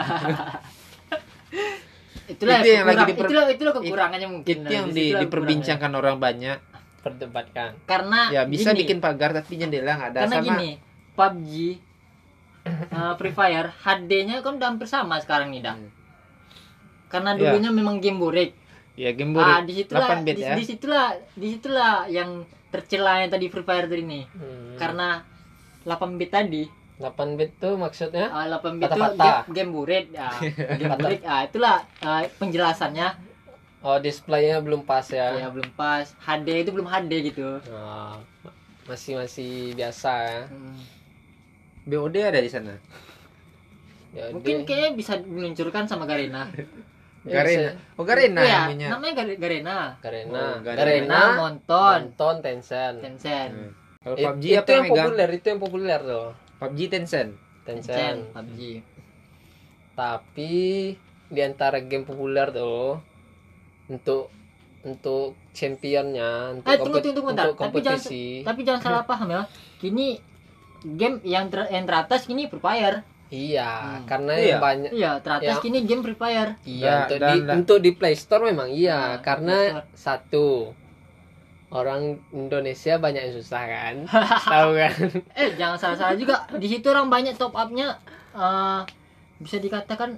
itulah 2.27 2.59
Itu 2.59 2.69
yang 2.69 2.85
lagi 2.85 3.05
diper- 3.07 3.27
itulah 3.27 3.45
itulah 3.49 3.73
kekurangannya 3.77 4.29
mungkin 4.29 4.57
itu 4.59 4.73
yang 4.73 4.87
di, 4.91 5.15
diperbincangkan 5.15 5.93
orang 5.93 6.17
banyak 6.17 6.59
Perdebatkan. 6.99 7.79
karena 7.87 8.35
ya 8.35 8.43
bisa 8.45 8.71
gini, 8.71 8.83
bikin 8.83 8.99
pagar 8.99 9.31
tapi 9.33 9.55
jendela 9.57 9.95
nggak 9.95 10.11
ada 10.11 10.21
karena 10.21 10.37
sama 10.37 10.47
gini 10.49 10.71
PUBG 11.15 11.53
uh, 12.91 13.15
Free 13.15 13.31
Fire 13.31 13.69
HD-nya 13.77 14.41
kan 14.41 14.53
udah 14.55 14.69
hampir 14.69 14.87
sama 14.87 15.19
sekarang 15.19 15.51
nih 15.51 15.63
dah 15.63 15.77
Hmm. 15.77 15.91
Karena 17.07 17.31
Iya. 17.33 17.41
dulunya 17.53 17.71
memang 17.71 17.97
game 17.99 18.19
borek. 18.19 18.51
Ya 18.97 19.13
game 19.13 19.37
ah 19.37 19.61
board 19.61 19.69
di 19.69 19.73
situlah 19.77 20.09
8 20.09 20.25
bit 20.25 20.37
di, 20.37 20.43
ya. 20.43 20.55
di 20.57 20.65
situlah 20.65 21.07
di 21.33 21.47
situlah 21.53 21.95
yang 22.09 22.31
tercela 22.67 23.21
yang 23.21 23.31
tadi 23.31 23.47
Free 23.47 23.63
Fire 23.63 23.87
tadi 23.87 24.03
nih. 24.03 24.25
Hmm. 24.29 24.75
karena 24.77 25.09
8 25.85 26.17
bit 26.17 26.31
tadi. 26.31 26.65
8 26.97 27.37
bit 27.37 27.51
tuh 27.57 27.77
maksudnya? 27.77 28.33
Ah, 28.33 28.49
8 28.49 28.81
bit 28.81 28.89
itu 28.89 28.97
Kata-kata. 28.97 29.45
game, 29.45 29.53
game 29.57 29.71
buret 29.71 30.07
ya 30.11 30.29
game 30.81 30.97
buret 30.97 31.21
ah 31.23 31.45
itulah 31.45 31.79
ah, 32.01 32.25
penjelasannya. 32.37 33.09
Oh 33.85 34.01
displaynya 34.01 34.59
belum 34.59 34.83
pas 34.83 35.05
ya. 35.07 35.37
ya 35.37 35.49
belum 35.53 35.71
pas. 35.77 36.09
HD 36.19 36.65
itu 36.65 36.73
belum 36.73 36.89
HD 36.89 37.13
gitu. 37.31 37.61
Oh, 37.69 38.17
masih 38.89 39.21
masih 39.21 39.77
biasa 39.77 40.13
ya. 40.25 40.43
Hmm. 40.49 40.81
BOD 41.87 42.17
ada 42.19 42.41
di 42.41 42.51
sana? 42.51 42.75
Ya, 44.11 44.33
mungkin 44.33 44.65
dia- 44.65 44.67
kayaknya 44.67 44.91
bisa 44.97 45.13
diluncurkan 45.21 45.85
sama 45.85 46.03
Garena 46.03 46.49
Garena 47.27 47.71
bisa. 47.75 47.99
oh 47.99 48.05
Garena 48.05 48.41
Itu 48.41 48.47
ya, 48.47 48.61
namanya 48.63 48.89
namanya 48.89 49.15
Gar- 49.15 49.39
Garena 49.39 49.77
Garena. 49.99 50.39
Oh, 50.39 50.55
Garena. 50.61 50.79
Garena, 50.79 51.21
nonton 51.37 51.99
nonton 52.07 52.35
Tencent. 52.41 52.97
Tencent 53.01 53.51
Hmm. 53.53 53.71
kalau 54.01 54.17
It- 54.17 54.25
PUBG 54.25 54.45
itu 54.45 54.55
apa 54.55 54.63
yang 54.63 54.71
yang 54.71 54.85
megang 54.85 54.97
populer, 55.03 55.29
itu 55.33 55.47
yang 55.47 55.61
populer 55.61 56.01
tuh. 56.01 56.29
PUBG 56.57 56.81
Tencent 56.89 57.31
Tencent. 57.63 57.91
Tencent 57.91 58.19
PUBG 58.33 58.61
Tapi 59.95 60.53
di 61.27 61.41
antara 61.41 61.79
game 61.81 62.05
populer 62.05 62.47
tuh 62.51 63.01
untuk 63.89 64.31
untuk 64.83 65.35
championnya 65.51 66.55
untuk, 66.55 66.71
Eh, 66.71 66.79
tunggu, 66.79 67.03
tunggu, 67.03 67.21
bentar. 67.25 67.51
untuk 67.51 67.59
Tapi 67.59 67.83
jangan- 67.83 67.99
kompetisi 67.99 68.25
tapi 68.41 68.61
jangan 68.63 68.81
salah 68.81 69.03
paham 69.03 69.27
ya 69.29 69.43
kini 69.77 70.23
game 70.87 71.19
yang 71.25 71.51
ter 71.51 71.67
yang 71.67 71.83
teratas 71.83 72.23
kini 72.23 72.47
Free 72.47 72.61
Fire 72.61 73.03
Iya, 73.27 73.67
Hmm. 73.69 74.07
karena 74.07 74.33
Iya. 74.33 74.47
yang 74.47 74.61
banyak 74.63 74.91
Iya, 74.93 75.11
teratas 75.19 75.59
Ya. 75.59 75.61
kini 75.61 75.79
game 75.83 76.01
Free 76.01 76.15
Fire. 76.15 76.53
Iya, 76.63 76.87
Dan- 76.87 77.03
untuk 77.03 77.19
dan- 77.19 77.27
di 77.27 77.39
dan- 77.43 77.57
untuk 77.59 77.79
di 77.81 77.91
Play 77.93 78.15
Store 78.15 78.45
memang 78.45 78.69
iya, 78.69 79.19
Nah, 79.19 79.21
karena 79.21 79.57
satu 79.93 80.71
orang 81.69 82.03
Indonesia 82.31 82.95
banyak 82.97 83.19
yang 83.21 83.35
susah 83.35 83.63
kan, 83.65 83.95
tahu 84.55 84.71
kan? 84.73 84.95
Eh, 85.35 85.49
jangan 85.55 85.77
salah-salah 85.77 86.15
juga. 86.15 86.47
Di 86.53 86.69
situ 86.69 86.87
orang 86.87 87.07
banyak 87.07 87.35
top 87.35 87.53
up-nya 87.53 87.99
eh, 88.33 88.81
bisa 89.37 89.57
dikatakan 89.57 90.15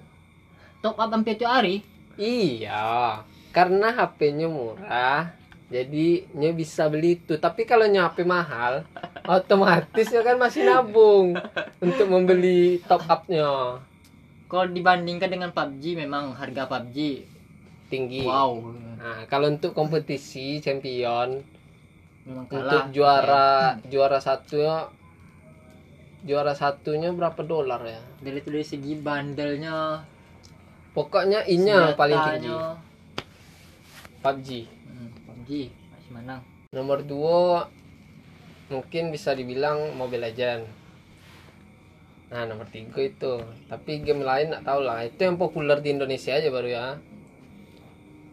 top 0.79 0.95
up 0.95 1.09
hampir 1.09 1.35
tiap 1.35 1.57
hari. 1.57 1.81
Iya, 2.15 3.23
karena 3.49 3.88
HP-nya 3.91 4.47
murah, 4.47 5.33
jadi 5.69 6.25
nyo 6.33 6.51
bisa 6.57 6.89
beli 6.89 7.21
itu. 7.21 7.37
Tapi 7.37 7.69
kalau 7.69 7.85
nyo 7.85 8.09
HP 8.09 8.25
mahal, 8.25 8.89
otomatis 9.29 10.09
nyo 10.09 10.25
kan 10.25 10.41
masih 10.41 10.65
nabung 10.65 11.37
untuk 11.85 12.09
membeli 12.09 12.81
top 12.89 13.05
up-nya 13.05 13.77
Kalau 14.49 14.65
dibandingkan 14.65 15.29
dengan 15.29 15.53
PUBG 15.53 16.01
memang 16.01 16.33
harga 16.33 16.65
PUBG 16.65 16.97
tinggi. 17.93 18.25
wow. 18.25 18.73
Nah, 18.97 19.29
kalau 19.29 19.53
untuk 19.53 19.77
kompetisi 19.77 20.59
champion 20.65 21.45
Memang 22.25 22.49
untuk 22.49 22.65
kalah. 22.65 22.89
juara 22.89 23.51
juara 23.93 24.19
satunya 24.25 24.89
juara 26.25 26.57
satunya 26.57 27.13
berapa 27.13 27.41
dolar 27.45 27.81
ya? 27.85 28.01
dari 28.25 28.41
dari 28.41 28.65
segi 28.65 28.97
bandelnya 28.99 30.03
Pokoknya 30.97 31.47
inya 31.47 31.95
paling 31.95 32.19
tinggi. 32.19 32.51
PUBG. 34.19 34.49
PUBG 35.38 35.71
masih 35.71 36.11
menang. 36.11 36.42
Nomor 36.75 37.07
dua 37.07 37.71
mungkin 38.68 39.14
bisa 39.14 39.30
dibilang 39.33 39.95
Mobile 39.95 40.26
Legend. 40.26 40.66
Nah 42.28 42.42
nomor 42.45 42.66
tiga 42.68 42.99
itu. 42.99 43.38
Tapi 43.71 44.02
game 44.02 44.26
lain 44.26 44.50
nggak 44.50 44.66
tahu 44.66 44.83
lah. 44.83 45.07
Itu 45.07 45.23
yang 45.23 45.38
populer 45.38 45.78
di 45.78 45.95
Indonesia 45.95 46.35
aja 46.35 46.50
baru 46.50 46.68
ya. 46.68 46.87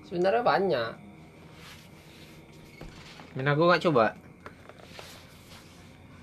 Sebenarnya 0.10 0.42
banyak. 0.42 0.92
Minago 3.38 3.70
nggak 3.70 3.84
coba? 3.86 4.18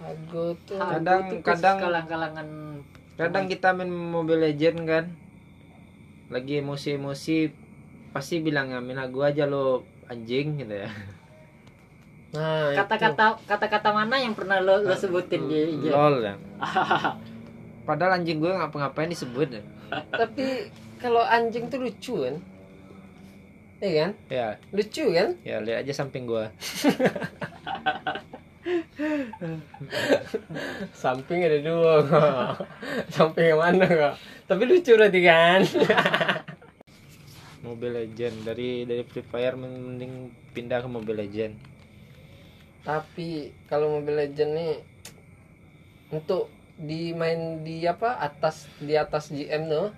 Aku 0.03 0.59
tuh 0.67 0.83
Kadang- 0.83 1.31
tuh 1.31 1.39
kadang- 1.47 1.79
kalang-kalangan 1.79 2.49
Kadang 3.15 3.47
kita 3.47 3.71
main 3.71 3.87
Mobile 3.87 4.51
Legend 4.51 4.83
kan, 4.83 5.05
lagi 6.27 6.59
emosi-emosi 6.59 7.55
pasti 8.11 8.43
bilang 8.43 8.73
ya 8.75 8.83
Minago 8.83 9.23
aja 9.23 9.47
lo 9.47 9.85
anjing 10.13 10.61
gitu 10.61 10.75
ya. 10.85 10.91
nah 12.33 12.73
kata-kata 12.73 13.37
kata-kata 13.45 13.93
mana 13.93 14.17
yang 14.17 14.33
pernah 14.33 14.57
lo, 14.61 14.81
lo 14.81 14.97
sebutin 14.97 15.49
di 15.49 15.57
IG? 15.77 15.85
Lol 15.93 16.25
ya. 16.25 16.35
Padahal 17.89 18.23
anjing 18.23 18.39
gue 18.41 18.53
ngapa-ngapain 18.53 19.11
disebut 19.11 19.49
ya. 19.59 19.63
Tapi 20.13 20.73
kalau 21.03 21.21
anjing 21.21 21.69
tuh 21.69 21.83
lucu 21.83 22.25
kan? 22.25 22.37
Iya 23.83 23.93
kan? 23.99 24.11
Ya, 24.31 24.49
Lucu 24.71 25.11
kan? 25.11 25.35
ya 25.43 25.59
lihat 25.59 25.83
aja 25.83 25.93
samping 25.93 26.25
gue. 26.31 26.47
Samping 30.95 31.43
ada 31.43 31.59
dua 31.59 32.07
kok. 32.07 32.63
Samping 33.15 33.51
yang 33.51 33.59
mana 33.59 33.87
kok? 33.91 34.15
Tapi 34.47 34.63
lucu 34.71 34.95
berarti 34.95 35.21
kan? 35.27 35.61
Mobile 37.73 38.05
Legend. 38.05 38.45
Dari 38.45 38.85
dari 38.85 39.03
Free 39.09 39.25
Fire 39.25 39.57
mending 39.57 40.29
pindah 40.53 40.85
ke 40.85 40.89
Mobile 40.93 41.25
Legend. 41.25 41.55
Tapi 42.85 43.55
kalau 43.67 43.99
Mobile 43.99 44.29
Legend 44.29 44.51
nih 44.53 44.75
untuk 46.13 46.53
dimain 46.77 47.63
di 47.65 47.85
apa 47.89 48.21
atas 48.21 48.69
di 48.83 48.99
atas 48.99 49.33
GM 49.33 49.71
tuh 49.71 49.89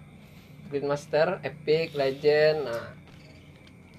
Grandmaster, 0.69 1.41
Epic, 1.45 1.93
Legend, 1.95 2.57
nah 2.67 2.85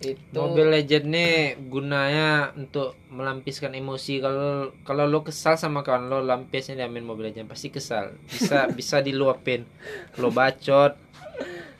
itu 0.03 0.35
Mobile 0.35 0.75
Legend 0.75 1.05
nih 1.07 1.35
gunanya 1.71 2.51
untuk 2.53 2.99
melampiskan 3.07 3.71
emosi. 3.73 4.19
Kalau 4.19 4.75
kalau 4.83 5.07
lo 5.07 5.23
kesal 5.23 5.55
sama 5.55 5.81
kawan 5.87 6.11
lo 6.11 6.19
lampisnya 6.19 6.75
dia 6.83 6.91
main 6.91 7.07
Mobile 7.07 7.31
Legend 7.31 7.47
pasti 7.47 7.71
kesal. 7.71 8.13
Bisa 8.27 8.67
bisa 8.77 8.99
diluapin. 8.99 9.63
Lo 10.19 10.29
bacot 10.29 10.99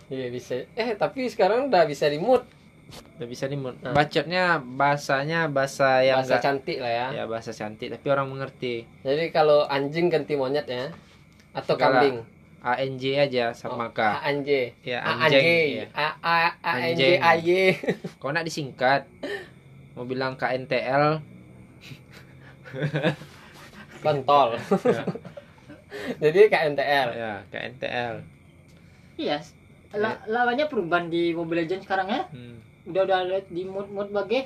iya 0.07 0.27
bisa. 0.27 0.65
Eh 0.71 0.93
tapi 0.93 1.25
sekarang 1.25 1.67
udah 1.67 1.83
bisa 1.83 2.05
di 2.05 2.17
mute, 2.17 2.45
udah 3.17 3.25
bisa 3.25 3.45
di 3.45 3.55
Nah. 3.55 3.73
bacotnya 3.91 4.43
bahasanya 4.57 5.47
bahasa 5.47 6.01
yang 6.01 6.19
bahasa 6.19 6.29
enggak 6.31 6.43
cantik 6.43 6.77
lah 6.77 6.91
ya. 6.91 7.07
ya 7.11 7.23
bahasa 7.25 7.51
cantik 7.51 7.89
tapi 7.89 8.07
orang 8.07 8.27
mengerti 8.27 8.85
Jadi 9.01 9.29
kalau 9.29 9.65
anjing 9.65 10.07
ganti 10.07 10.33
monyet 10.33 10.65
ya 10.65 10.93
atau 11.51 11.73
lah. 11.73 11.81
kambing. 11.81 12.17
ANJ 12.61 13.03
aja 13.21 13.45
sama 13.53 13.89
K 13.89 14.01
ANJ. 14.23 14.49
ya 14.81 14.97
ANJ. 14.99 15.21
anjing 15.31 15.45
ya. 15.75 15.85
A 15.93 16.07
A 16.17 16.35
A 16.59 16.71
N 16.83 16.93
J. 16.93 17.01
A 17.19 17.31
Y. 17.35 17.77
kau 18.19 18.29
nak 18.29 18.41
disingkat 18.41 19.05
mau 19.93 20.03
bilang 20.03 20.33
KNTL 20.33 21.21
Kontol. 24.01 24.57
ya, 24.87 25.03
Jadi 26.21 26.39
KNTR. 26.45 27.07
ya 27.11 27.33
KNTL 27.47 28.13
Iya. 29.15 29.37
La- 29.95 30.21
lawannya 30.25 30.65
perubahan 30.65 31.07
di 31.07 31.31
Mobile 31.31 31.61
Legends 31.61 31.83
sekarang 31.83 32.07
ya. 32.07 32.21
hmm, 32.27 32.55
Udah 32.85 33.01
udah 33.03 33.19
lihat 33.25 33.45
di 33.47 33.63
mood-mood 33.63 34.09
bagai 34.09 34.45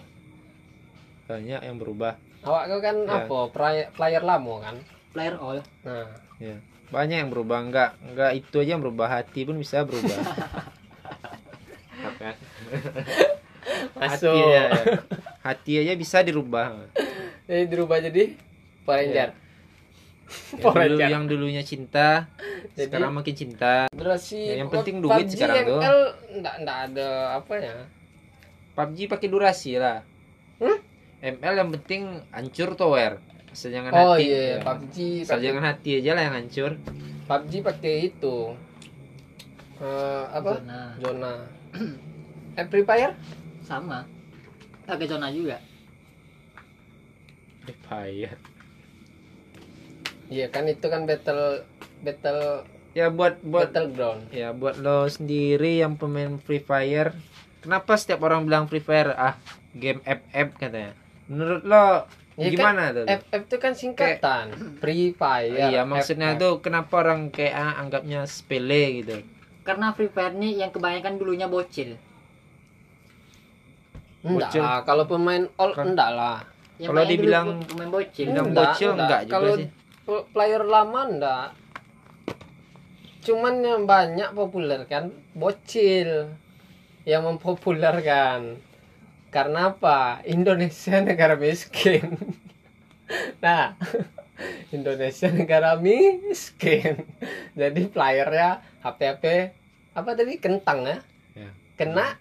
banyak 1.26 1.60
yang 1.60 1.76
berubah 1.76 2.18
Awak 2.40 2.64
kau 2.66 2.80
kan 2.80 2.96
Ya. 3.00 3.16
apa? 3.20 3.40
Player, 3.50 3.86
player 3.92 4.24
lama 4.24 4.54
kan? 4.60 4.76
player 5.10 5.36
all. 5.36 5.60
Nah, 5.82 6.08
ya 6.38 6.56
banyak 6.88 7.18
yang 7.20 7.30
berubah 7.30 7.60
enggak 7.60 7.90
enggak 8.00 8.32
itu 8.36 8.56
aja 8.58 8.72
yang 8.72 8.80
berubah 8.80 9.08
hati 9.12 9.42
pun 9.44 9.56
bisa 9.56 9.82
berubah 9.84 10.10
masuk. 13.96 14.34
hati 14.34 14.40
aja 14.40 14.50
ya. 14.50 14.68
hati 15.40 15.72
aja 15.78 15.94
bisa 15.94 16.18
dirubah 16.20 16.88
Jadi 17.46 17.64
dirubah 17.68 17.98
jadi 18.00 18.34
Power 18.82 18.98
Ranger. 19.00 19.30
Yang, 20.54 20.74
dulu, 20.76 21.00
yang 21.00 21.24
dulunya 21.26 21.64
cinta 21.64 22.30
Jadi- 22.74 22.88
sekarang 22.88 23.12
makin 23.12 23.34
cinta 23.34 23.74
Ya, 23.90 24.54
yang 24.58 24.70
penting 24.70 25.00
PUBG 25.00 25.06
duit 25.06 25.28
sekarang 25.30 25.56
tuh. 25.66 25.80
ML 25.80 25.98
enggak 26.36 26.56
enggak 26.60 26.78
ada 26.88 27.10
apa 27.36 27.54
ya? 27.56 27.76
PUBG 28.74 28.98
pakai 29.08 29.28
durasi 29.28 29.72
lah 29.76 30.00
Hmm? 30.58 30.78
ML 31.20 31.54
yang 31.56 31.70
penting 31.74 32.02
hancur 32.30 32.74
tower 32.74 33.20
asal 33.50 33.70
jangan 33.70 33.92
Oh 33.92 34.14
hati 34.14 34.26
iya, 34.26 34.42
Ya. 34.52 34.58
PUBG 34.62 34.96
asal 35.22 35.34
pakai 35.34 35.46
jangan 35.46 35.64
hati 35.66 35.90
aja 35.98 36.12
lah 36.14 36.24
yang 36.24 36.36
hancur 36.36 36.72
PUBG 37.26 37.54
pakai 37.62 37.94
itu. 38.08 38.38
Eh, 39.78 40.24
apa? 40.28 40.58
Zona. 40.58 40.82
Zona. 40.98 41.34
eh, 42.58 42.66
Free 42.66 42.82
Fire? 42.82 43.14
Sama. 43.62 44.02
Pakai 44.84 45.06
zona 45.06 45.30
juga. 45.30 45.62
Fire. 47.82 48.34
Iya 50.30 50.48
kan 50.48 50.64
itu 50.66 50.86
kan 50.86 51.04
battle 51.04 51.66
battle 52.00 52.64
ya 52.92 53.10
buat 53.10 53.42
buat 53.42 53.70
battleground. 53.70 54.30
ya 54.32 54.50
buat 54.52 54.78
lo 54.78 55.06
sendiri 55.06 55.78
yang 55.78 55.94
pemain 55.96 56.38
Free 56.38 56.60
Fire 56.60 57.14
kenapa 57.60 57.94
setiap 57.94 58.22
orang 58.24 58.46
bilang 58.46 58.66
Free 58.66 58.80
Fire 58.80 59.10
ah 59.12 59.38
game 59.72 60.02
FF 60.02 60.48
katanya 60.56 60.94
menurut 61.26 61.64
lo 61.64 62.06
Ya 62.40 62.48
kan, 62.48 62.54
gimana 62.72 62.84
tuh 62.96 63.04
FF 63.04 63.42
itu 63.44 63.58
kan 63.60 63.74
singkatan. 63.74 64.46
Free 64.80 65.12
Fire. 65.12 65.52
iya 65.52 65.84
maksudnya 65.84 66.34
FF. 66.34 66.40
tuh 66.40 66.54
kenapa 66.62 66.94
orang 66.98 67.28
kayak 67.30 67.52
ah, 67.52 67.74
anggapnya 67.78 68.24
sepele 68.24 69.04
gitu 69.04 69.18
Karena 69.62 69.92
Free 69.92 70.08
Fire 70.08 70.32
nih 70.32 70.56
yang 70.58 70.72
kebanyakan 70.72 71.20
dulunya 71.20 71.46
bocil. 71.46 72.00
Enggak 74.20 74.50
Bocil. 74.50 74.62
lah, 74.62 74.80
kalau 74.84 75.04
pemain 75.06 75.44
all 75.56 75.72
Kan- 75.72 75.92
enggak 75.92 76.10
lah. 76.12 76.38
Kalau 76.78 77.04
dibilang- 77.04 77.60
pemain 77.62 77.92
bocil. 77.92 78.26
Enggak, 78.32 78.48
bocil 78.72 78.90
enggak 78.94 79.22
juga 79.22 79.34
Kalau 79.36 79.54
sih. 79.54 79.68
Pl- 80.10 80.26
player 80.34 80.66
lama 80.66 81.02
enggak. 81.06 81.50
Cuman 83.22 83.62
yang 83.62 83.86
banyak 83.86 84.34
populer 84.34 84.90
kan 84.90 85.14
bocil 85.38 86.34
yang 87.06 87.30
mempopulerkan. 87.30 88.58
Karena 89.30 89.70
apa? 89.70 90.26
Indonesia 90.26 90.98
negara 91.06 91.38
miskin. 91.38 92.18
nah, 93.46 93.78
Indonesia 94.76 95.30
negara 95.30 95.78
miskin. 95.78 97.06
Jadi 97.54 97.86
playernya 97.94 98.66
HP-HP 98.82 99.54
apa 99.94 100.10
tadi 100.18 100.42
kentang 100.42 100.90
ya? 100.90 100.98
Ya. 101.38 101.50
Kena 101.78 102.18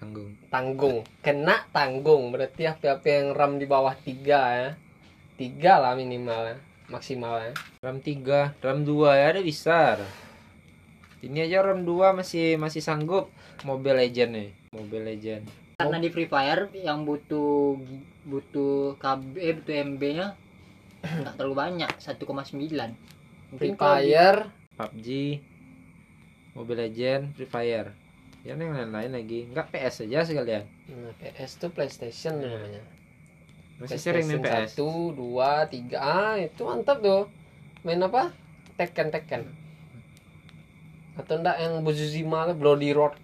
tanggung 0.00 0.32
tanggung 0.48 0.98
kena 1.20 1.68
tanggung 1.76 2.32
berarti 2.32 2.64
HP-HP 2.64 3.04
yang 3.04 3.28
RAM 3.36 3.60
di 3.60 3.68
bawah 3.68 3.92
tiga 4.00 4.40
ya 4.48 4.70
tiga 5.36 5.76
lah 5.76 5.92
minimal 5.92 6.56
ya 6.56 6.58
maksimal 6.90 7.40
ya. 7.40 7.52
RAM 7.80 8.02
3 8.02 8.58
RAM 8.60 8.84
2 8.84 9.18
ya 9.18 9.26
ada 9.32 9.40
bisa 9.40 9.96
ini 11.20 11.44
aja 11.44 11.60
RAM 11.60 11.84
2 11.84 12.16
masih 12.16 12.56
masih 12.56 12.80
sanggup. 12.80 13.28
Mobile 13.60 14.00
Legend 14.00 14.30
nih. 14.32 14.50
Mobile 14.72 15.04
Legend. 15.04 15.44
Karena 15.76 15.96
di 16.00 16.08
Free 16.08 16.28
Fire 16.28 16.72
yang 16.72 17.04
butuh 17.04 17.76
butuh 18.24 18.96
KB 18.96 19.36
eh, 19.36 19.52
butuh 19.56 19.74
MB-nya 19.96 20.26
nggak 21.24 21.34
terlalu 21.36 21.56
banyak 21.56 21.92
1,9. 22.00 22.20
Free 23.56 23.72
di- 23.72 23.76
Fire 23.76 24.40
PUBG 24.80 25.08
Mobile 26.56 26.80
Legend 26.88 27.22
Free 27.36 27.48
Fire. 27.48 27.92
Ya 28.40 28.56
yang 28.56 28.72
lain-lain 28.72 29.12
lagi. 29.12 29.52
Nggak 29.52 29.68
PS 29.76 30.08
aja 30.08 30.24
sekalian. 30.24 30.64
Nah, 30.88 31.12
PS 31.20 31.60
tuh 31.60 31.68
PlayStation 31.68 32.40
tuh 32.40 32.48
namanya. 32.48 32.80
Masih 33.80 33.98
sering 33.98 34.28
main 34.28 34.44
PS 34.44 34.76
Satu, 34.76 35.16
dua, 35.16 35.64
tiga. 35.72 35.98
Ah, 35.98 36.34
itu 36.36 36.60
mantap 36.62 37.00
tuh. 37.00 37.32
Main 37.80 38.04
apa? 38.04 38.30
Tekken, 38.76 39.08
Tekken. 39.08 39.48
Atau 41.16 41.40
enggak 41.40 41.56
yang 41.56 41.80
Buzuzima, 41.80 42.52
Bloody 42.52 42.92
Roar. 42.92 43.16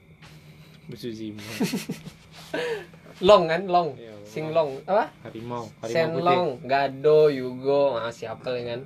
Busuzima 0.88 1.40
Long 3.26 3.48
kan, 3.48 3.62
Long. 3.68 3.96
Iya, 3.96 4.12
Sing 4.28 4.52
Long. 4.52 4.80
Apa? 4.84 5.08
harimau 5.24 5.68
harimau 5.80 5.80
putih 5.80 5.92
Senlong, 5.92 6.48
Gado, 6.68 7.32
Yugo. 7.32 7.96
Ah, 7.96 8.12
siapa 8.12 8.52
ya 8.56 8.76
kan? 8.76 8.80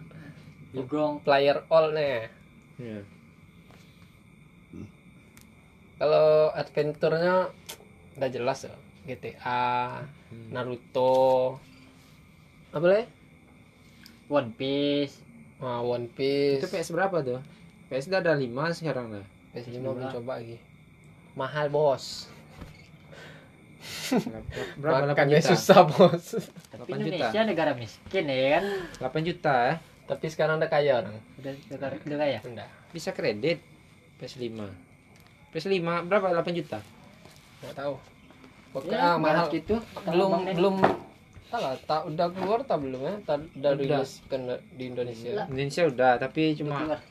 Jugong 0.71 1.23
Player 1.27 1.67
all 1.67 1.91
nih. 1.91 2.31
Iya. 2.79 3.01
Kalau 6.01 6.55
adventure-nya 6.57 7.51
udah 8.17 8.31
jelas 8.31 8.65
ya. 8.65 8.75
GTA, 9.03 10.05
Hmm. 10.29 10.49
Naruto. 10.51 11.59
Apa 12.71 12.85
lagi? 12.85 13.07
One 14.27 14.51
Piece 14.53 15.19
Ah, 15.59 15.81
One 15.81 16.07
Piece. 16.09 16.59
itu 16.59 16.69
PS 16.69 16.91
berapa 16.91 17.19
tuh 17.19 17.43
PS 17.89 18.07
udah 18.07 18.21
ada 18.21 18.33
5 18.33 18.47
sekarang 18.73 19.11
lah 19.11 19.27
PS5 19.51 19.77
belum 19.77 19.99
coba 20.15 20.39
lagi. 20.39 20.57
Mahal, 21.33 21.67
Bos. 21.67 22.31
berapa 24.77 25.03
8 25.03 25.11
Makannya 25.11 25.39
juta 25.39 25.51
susah, 25.51 25.81
Bos. 25.85 26.25
tapi 26.71 26.87
8 26.87 27.01
juta. 27.01 27.17
Indonesia 27.27 27.41
negara 27.43 27.73
miskin 27.73 28.25
ya 28.25 28.49
kan 28.55 28.65
8 29.03 29.25
juta 29.25 29.55
ya 29.65 29.75
Tapi 30.07 30.27
sekarang 30.27 30.59
udah 30.59 30.67
kaya 30.69 30.93
orang. 30.99 31.15
udah 31.37 31.53
udah, 31.71 31.89
udah 31.99 32.19
kaya 32.19 32.39
Enggak. 32.43 32.69
bisa 32.91 33.11
kredit 33.11 33.59
PS5 34.19 34.47
PS5 35.51 35.79
berapa 36.05 36.27
8 36.31 36.51
juta 36.53 36.79
Enggak 37.59 37.75
tahu. 37.77 37.95
Pokoknya 38.71 38.99
ya, 38.99 39.09
ah, 39.13 39.17
mahal. 39.19 39.47
gitu. 39.51 39.77
Belum 40.07 40.47
belum. 40.47 40.75
Salah 41.51 41.75
tak 41.83 42.07
udah 42.07 42.31
keluar 42.31 42.63
tak 42.63 42.79
belum 42.79 43.03
ya? 43.03 43.15
Tak 43.27 43.37
udah 43.59 43.73
rilis 43.75 44.23
ke 44.31 44.37
di 44.79 44.85
Indonesia. 44.87 45.31
Lah. 45.35 45.47
Indonesia 45.51 45.83
udah 45.91 46.13
tapi 46.23 46.55
cuma. 46.55 47.03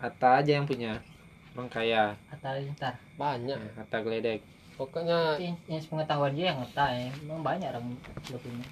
Atta 0.00 0.40
aja 0.40 0.56
yang 0.56 0.64
punya 0.64 1.02
orang 1.58 1.68
kaya. 1.68 2.14
Atta 2.30 2.56
ntar 2.78 2.94
banyak. 3.18 3.58
Ya, 3.58 3.82
Atta 3.82 3.98
geledek 4.00 4.40
pokoknya 4.80 5.36
yang 5.68 5.84
pengetahuan 5.84 6.32
dia 6.32 6.56
yang 6.56 6.64
ngetah 6.64 6.88
ya. 6.88 7.12
Emang 7.20 7.44
banyak 7.44 7.68
orang 7.68 8.00
udah 8.00 8.40
punya. 8.40 8.64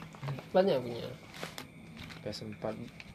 Banyak 0.56 0.80
punya. 0.80 1.04
PS4 2.24 2.64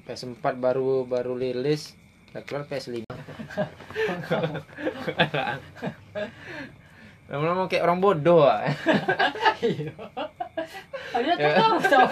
PS4 0.05 0.45
baru 0.61 1.01
baru 1.09 1.33
rilis 1.33 1.97
udah 2.29 2.45
keluar 2.45 2.69
PS5 2.69 3.01
lama-lama 7.31 7.71
kayak 7.71 7.85
orang 7.87 7.99
bodoh 8.03 8.43
ah. 8.43 8.67
iya. 9.63 9.93
Ada 11.13 11.33
tahu 11.39 11.75
tahu. 11.87 12.07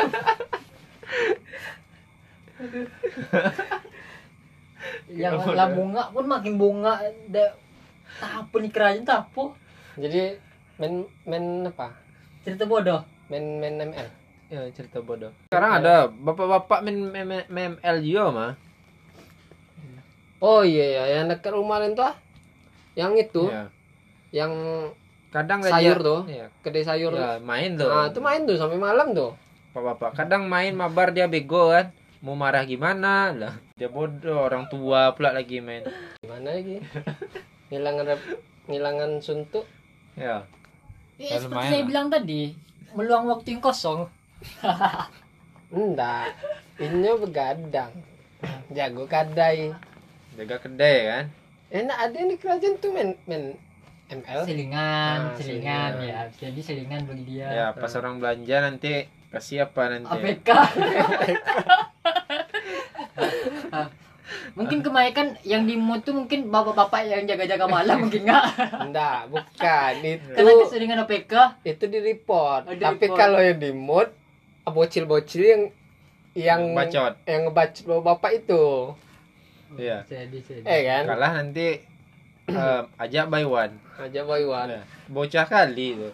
Yang 5.12 5.34
lah 5.52 5.68
bunga 5.76 6.04
pun 6.16 6.26
makin 6.30 6.54
bunga 6.56 7.02
da 7.28 7.56
tapu 8.22 8.64
nih 8.64 8.72
kerajaan 8.72 9.08
tapu 9.08 9.52
jadi 10.00 10.40
main 10.80 11.04
main 11.28 11.68
apa? 11.68 11.92
Cerita 12.48 12.64
bodoh. 12.64 13.04
Main 13.28 13.60
main 13.60 13.76
ML 13.92 14.08
ya 14.52 14.68
cerita 14.72 15.04
bodoh. 15.04 15.32
Sekarang 15.52 15.84
ada 15.84 16.08
bapak-bapak 16.08 16.84
main 16.88 17.46
ML 17.48 17.98
juga 18.04 18.26
mah 18.32 18.52
oh 20.42 20.66
iya 20.66 20.86
ya 21.00 21.04
yang 21.22 21.30
dekat 21.30 21.54
rumah 21.54 21.78
tuh 21.94 22.04
ah. 22.04 22.18
yang 22.98 23.14
itu? 23.16 23.48
Iya. 23.48 23.70
yang 24.34 24.52
kadang 25.32 25.64
sayur 25.64 25.98
aja- 25.98 26.06
tuh. 26.06 26.22
Iya. 26.28 26.46
kedai 26.62 26.84
sayur 26.84 27.12
Ya, 27.16 27.40
main 27.40 27.80
tuh. 27.80 27.88
Nah 27.88 28.12
itu 28.12 28.20
main 28.20 28.44
tuh 28.44 28.60
sampai 28.60 28.78
malam 28.78 29.16
tuh. 29.16 29.32
Bapak-bapak 29.72 30.12
kadang 30.14 30.46
main 30.46 30.76
mabar 30.76 31.16
dia 31.16 31.32
bego 31.32 31.72
kan. 31.72 31.96
Mau 32.22 32.38
marah 32.38 32.68
gimana? 32.68 33.34
Lah 33.34 33.56
dia 33.74 33.90
bodoh 33.90 34.46
orang 34.46 34.68
tua 34.68 35.16
pula 35.16 35.32
lagi 35.32 35.58
main. 35.58 35.88
Gimana 36.22 36.54
lagi? 36.54 36.78
Ngilangan 37.72 38.20
ngilangan 38.68 39.12
suntuk. 39.24 39.66
Ya. 40.14 40.44
Ya, 41.16 41.38
seperti 41.40 41.66
saya 41.66 41.82
lah. 41.82 41.88
bilang 41.88 42.08
tadi 42.12 42.52
meluang 42.94 43.32
waktu 43.32 43.56
yang 43.56 43.64
kosong. 43.64 44.06
Enggak. 45.72 46.36
Ini 46.78 47.10
begadang. 47.16 47.92
Jago 48.74 49.08
kadai. 49.08 49.72
Jaga 50.36 50.58
kedai 50.60 50.98
kan? 51.08 51.26
Enak 51.72 51.98
ada 51.98 52.16
yang 52.16 52.30
di 52.30 52.38
kerajaan 52.38 52.76
tuh 52.84 52.92
main 52.92 53.16
main 53.24 53.56
ML 54.12 54.44
selingan 54.44 55.20
Ah, 55.24 55.36
selingan 55.36 55.92
selingan. 55.96 56.04
ya 56.04 56.20
jadi 56.38 56.60
selingan 56.60 57.02
bagi 57.08 57.24
dia. 57.26 57.48
Ya 57.48 57.68
pas 57.72 57.96
orang 57.96 58.20
belanja 58.20 58.58
nanti 58.62 58.94
kasih 59.32 59.66
apa 59.66 59.82
nanti? 59.90 60.12
APK 60.12 60.50
mungkin 64.52 64.84
kebanyakan 64.84 65.40
yang 65.44 65.64
di 65.64 65.80
tuh 66.02 66.14
mungkin 66.14 66.52
bapak-bapak 66.52 67.08
yang 67.08 67.24
jaga-jaga 67.24 67.66
malam 67.68 68.04
mungkin 68.04 68.28
nggak? 68.28 68.46
Enggak 68.84 69.20
bukan. 69.32 69.94
Itu 70.04 70.28
karena 70.36 70.52
keseringan 70.60 71.00
APK 71.08 71.34
itu 71.64 71.84
di 71.88 72.00
report. 72.02 72.68
Oh, 72.68 72.76
di 72.76 72.84
tapi 72.84 73.08
report. 73.08 73.18
kalau 73.18 73.40
yang 73.40 73.60
di 73.60 73.72
mood 73.72 74.12
bocil-bocil 74.68 75.44
yang 75.44 75.64
yang 76.32 76.62
bacot. 76.72 77.16
yang 77.24 77.48
ngebacot 77.48 78.04
bapak 78.04 78.32
itu. 78.44 78.96
Iya. 79.72 80.04
jadi 80.04 80.38
jadi. 80.38 80.64
Eh 80.68 80.82
kan? 80.84 81.04
Kalah 81.08 81.32
nanti 81.34 81.68
eh, 82.54 82.82
ajak 83.00 83.26
buy 83.28 83.46
one. 83.46 83.74
Aja 84.02 84.22
boy 84.26 84.44
one. 84.46 84.70
Ya, 84.74 84.82
bocah 85.08 85.46
kali 85.46 85.94
itu. 85.94 86.10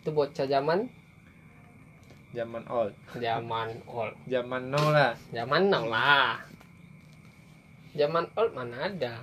Itu 0.00 0.10
bocah 0.10 0.46
zaman? 0.48 0.88
Zaman 2.32 2.62
old. 2.70 2.94
Zaman 3.18 3.68
old. 3.90 4.14
Zaman 4.24 4.62
now 4.70 4.86
lah. 4.88 5.12
Zaman 5.34 5.62
now 5.68 5.84
lah. 5.84 6.38
Zaman 7.92 8.24
old 8.38 8.52
mana 8.54 8.86
ada? 8.86 9.14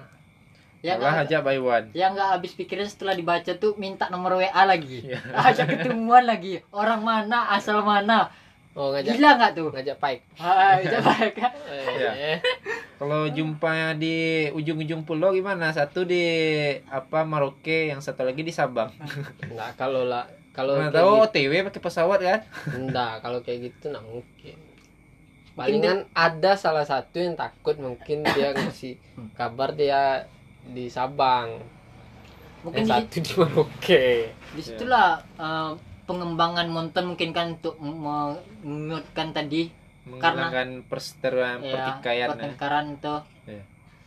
Yang 0.86 0.98
nggak- 1.02 1.20
ajak 1.26 1.42
buy 1.42 1.58
one. 1.58 1.88
yang 1.98 2.14
nggak 2.14 2.30
habis 2.38 2.54
pikirnya 2.54 2.86
setelah 2.86 3.18
dibaca 3.18 3.50
tuh 3.58 3.74
minta 3.82 4.12
nomor 4.14 4.38
WA 4.38 4.64
lagi. 4.68 5.10
Iya. 5.10 5.20
ajak 5.34 5.66
ketemuan 5.74 6.28
lagi. 6.28 6.62
Orang 6.70 7.02
mana 7.02 7.50
asal 7.56 7.82
mana 7.82 8.30
oh 8.78 8.94
ngajak 8.94 9.18
gila 9.18 9.30
nggak 9.42 9.52
tuh? 9.58 9.68
ngajak 9.74 9.98
pike. 9.98 10.24
Ah 10.38 10.78
coba 10.78 11.13
kan 11.42 11.54
Iya. 11.98 12.12
eh 12.13 12.38
kalau 12.98 13.30
jumpa 13.30 13.94
di 13.98 14.50
ujung-ujung 14.54 15.02
pulau 15.06 15.34
gimana? 15.34 15.70
Satu 15.74 16.06
di 16.06 16.22
apa 16.90 17.26
Maroke 17.26 17.90
yang 17.90 18.02
satu 18.02 18.22
lagi 18.26 18.42
di 18.46 18.54
Sabang. 18.54 18.94
Enggak 19.50 19.78
kalau 19.78 20.06
lah 20.06 20.30
kalau 20.54 20.78
kayak 20.82 20.94
tahu 20.94 21.10
gitu, 21.13 21.26
OTW 21.30 21.52
pakai 21.70 21.82
pesawat 21.82 22.20
kan? 22.22 22.40
Enggak 22.74 23.13
kalau 23.22 23.40
kayak 23.42 23.70
gitu 23.74 23.94
nggak 23.94 24.06
mungkin. 24.06 24.58
Palingan 25.58 26.06
ada 26.13 26.54
salah 26.54 26.86
satu 26.86 27.18
yang 27.18 27.34
takut 27.34 27.78
mungkin 27.82 28.22
dia 28.34 28.54
ngasih 28.58 28.98
kabar 29.34 29.74
dia 29.74 30.30
di 30.70 30.90
Sabang. 30.90 31.62
Mungkin 32.66 32.86
yang 32.86 32.90
di, 32.90 32.94
satu 32.94 33.18
di 33.22 33.32
Merauke 33.38 34.06
di 34.58 34.62
situlah 34.66 35.22
eh, 35.38 35.72
pengembangan 36.08 36.67
monton 36.67 37.04
mungkin 37.06 37.30
kan 37.30 37.54
untuk 37.54 37.76
me- 37.78 38.39
memutkan 38.62 39.30
tadi 39.30 39.70
menghilangkan 40.04 40.88
perseteruan 40.88 41.60
ya 41.60 41.67
pertikaian 41.70 42.24
ya. 42.24 42.32
pertengkaran 42.32 42.86
tuh 42.98 43.22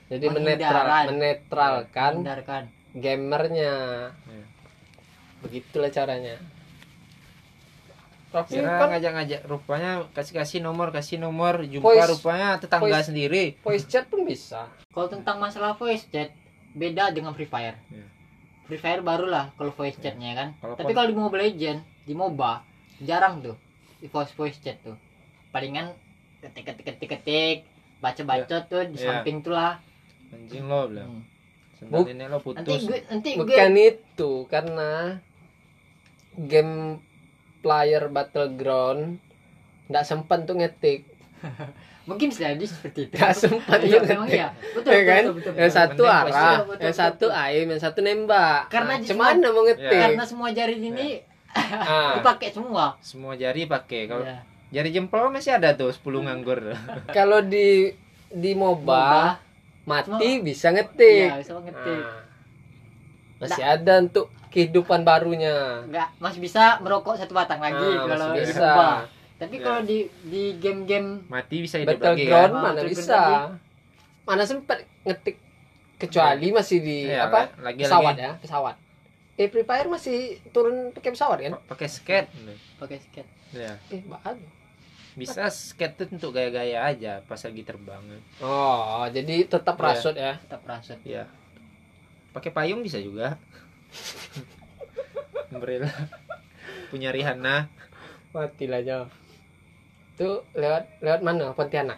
jadi 0.08 0.24
Menghindaran. 0.26 1.04
menetral 1.06 1.06
menetralkan 1.06 2.12
hindarkan 2.16 2.62
gamernya 2.92 3.74
Iya. 4.24 4.44
begitulah 5.40 5.90
caranya 5.90 6.36
tapi 8.30 8.56
Kira 8.56 8.78
kan 8.78 8.88
ngajak-ngajak 8.88 9.40
rupanya 9.44 9.90
kasih-kasih 10.12 10.60
nomor 10.60 10.88
kasih 10.88 11.18
nomor 11.18 11.62
jumpa 11.64 11.82
Voice- 11.84 12.10
rupanya 12.12 12.48
tetangga 12.56 12.86
voice- 12.88 13.04
sendiri 13.04 13.44
voice 13.60 13.84
chat 13.84 14.06
pun 14.06 14.22
bisa 14.22 14.70
kalau 14.88 15.06
tentang 15.06 15.36
masalah 15.36 15.74
voice 15.74 16.06
chat 16.06 16.30
beda 16.72 17.10
dengan 17.10 17.34
Free 17.34 17.44
Fire 17.44 17.74
Iya. 17.90 18.06
Free 18.64 18.78
Fire 18.78 19.02
barulah 19.02 19.50
kalau 19.52 19.70
voice 19.72 19.98
chatnya 19.98 20.30
kan 20.32 20.48
Kalau 20.56 20.74
tapi 20.74 20.94
kalau 20.94 21.10
di 21.10 21.16
Mobile 21.16 21.42
Legend 21.44 21.82
di 22.02 22.12
MOBA 22.12 22.52
jarang 23.00 23.40
tuh 23.40 23.56
di 23.96 24.06
voice 24.06 24.32
voice 24.32 24.58
chat 24.58 24.80
tuh. 24.80 24.96
Palingan 25.50 25.92
ketik 26.40 26.64
ketik 26.64 26.84
ketik 26.86 27.08
ketik 27.10 27.56
baca 27.98 28.22
baca 28.22 28.56
tuh 28.64 28.84
di 28.86 28.96
Iya. 28.96 29.20
samping 29.20 29.40
tuh 29.40 29.52
lah. 29.52 29.76
Anjing 30.30 30.64
lo 30.64 30.86
bilang 30.86 31.24
Hmm. 31.80 31.88
Buk- 31.90 32.08
ini 32.08 32.24
lo 32.24 32.36
nanti 32.36 32.44
putus 32.44 32.80
gue 32.84 33.00
nanti 33.08 33.28
gue 33.34 33.40
bukan 33.42 33.72
itu 33.74 34.32
karena 34.46 35.16
game 36.36 37.00
player 37.60 38.08
battleground 38.08 39.16
nggak 39.86 40.04
sempat 40.04 40.44
tuh 40.44 40.56
ngetik. 40.56 41.08
Mungkin 42.08 42.28
bisa 42.28 42.48
jadi 42.48 42.64
seperti 42.64 43.08
itu. 43.08 43.14
Nggak 43.16 43.34
sempat 43.34 43.78
iya 43.80 43.98
memang 43.98 44.28
ngetik. 44.28 44.36
iya. 44.36 44.48
Betul 44.72 44.92
ya 44.92 45.02
kan? 45.02 45.22
betul, 45.24 45.34
betul, 45.34 45.52
yang 45.52 45.60
betul. 45.62 45.78
satu 45.80 46.02
Penting 46.02 46.30
arah 46.30 46.56
yang 46.78 46.96
satu 46.96 47.26
aim 47.30 47.66
yang 47.66 47.82
satu 47.82 47.98
nembak. 48.00 48.60
Karena 48.68 48.94
nah, 48.94 49.04
cuman 49.04 49.34
mau 49.40 49.62
ngetik. 49.64 50.00
karena 50.00 50.24
semua 50.24 50.48
jari 50.52 50.74
ini 50.76 51.08
Ah, 51.52 52.16
dipakai 52.16 52.50
semua. 52.50 52.94
Semua 53.00 53.34
jari 53.34 53.64
pakai. 53.64 54.06
Kalau 54.06 54.22
Iya. 54.22 54.38
jari 54.72 54.90
jempol 54.90 55.28
masih 55.28 55.52
ada 55.52 55.72
tuh 55.72 55.90
10 55.90 56.22
nganggur. 56.22 56.60
Kalau 57.16 57.40
di 57.40 57.90
di 58.28 58.50
MOBA 58.52 58.86
MOBA. 58.86 59.24
mati 59.82 60.38
bisa 60.40 60.70
ngetik. 60.70 61.28
Iya, 61.28 61.38
bisa 61.38 61.52
ngetik. 61.56 62.00
Nah, 62.00 62.22
masih 63.40 63.64
ada 63.64 63.92
untuk 63.98 64.26
kehidupan 64.48 65.02
barunya. 65.02 65.82
Enggak, 65.82 66.08
masih 66.16 66.38
bisa 66.38 66.78
merokok 66.78 67.14
satu 67.14 67.32
batang 67.32 67.58
lagi 67.58 67.82
Ah, 67.88 68.06
kalau 68.06 68.26
di 68.30 68.40
bisa. 68.40 68.70
Tapi 69.36 69.56
Ya. 69.56 69.62
kalau 69.64 69.80
di 69.80 69.98
di 70.22 70.42
game-game 70.54 71.24
Mati 71.26 71.64
bisa 71.64 71.80
hidup 71.80 71.96
lagi 71.96 72.28
battleground 72.28 72.52
kan? 72.52 72.52
Ah, 72.52 72.62
mana 72.68 72.80
bisa. 72.84 73.08
lagi. 73.10 73.36
mana 74.20 74.42
sempat 74.44 74.78
ngetik 75.02 75.36
kecuali 75.96 76.48
masih 76.50 76.78
di 76.78 76.98
Iya, 77.04 77.26
apa? 77.26 77.50
lagi 77.58 77.82
pesawat 77.82 78.14
lagi 78.14 78.22
ya 78.22 78.32
pesawat 78.38 78.76
eh 79.40 79.48
Free 79.48 79.64
Fire 79.64 79.88
masih 79.88 80.18
turun 80.50 80.92
pakai 80.92 81.11
pesawat 81.11 81.40
kan 81.40 81.57
pakai 81.64 81.88
skate. 81.88 82.29
pakai 82.76 83.00
skate. 83.00 83.31
Ya. 83.50 83.81
eh 83.88 84.05
bagus 84.05 84.44
Bisa 85.11 85.48
skate 85.48 85.96
tuh 85.96 86.07
untuk 86.12 86.31
gaya-gaya 86.31 86.85
aja 86.85 87.24
pas 87.24 87.40
lagi 87.40 87.64
terbang. 87.64 88.05
oh 88.38 89.09
jadi 89.09 89.42
tetap 89.44 89.74
Iya. 89.74 89.85
rasut 89.87 90.14
ya 90.14 90.37
Tetap 90.38 90.62
rasut. 90.62 91.00
Ya. 91.03 91.24
Pakai 92.31 92.53
payung 92.53 92.85
bisa 92.85 93.00
juga. 93.00 93.40
Umbrella. 95.50 95.90
Punya 96.88 97.11
Rihanna. 97.11 97.66
mati 98.31 98.70
lah 98.70 98.79
jauh 98.79 99.11
tuh 100.14 100.44
lewat 100.53 101.00
lewat 101.00 101.20
mana 101.20 101.50
Pontianak 101.50 101.96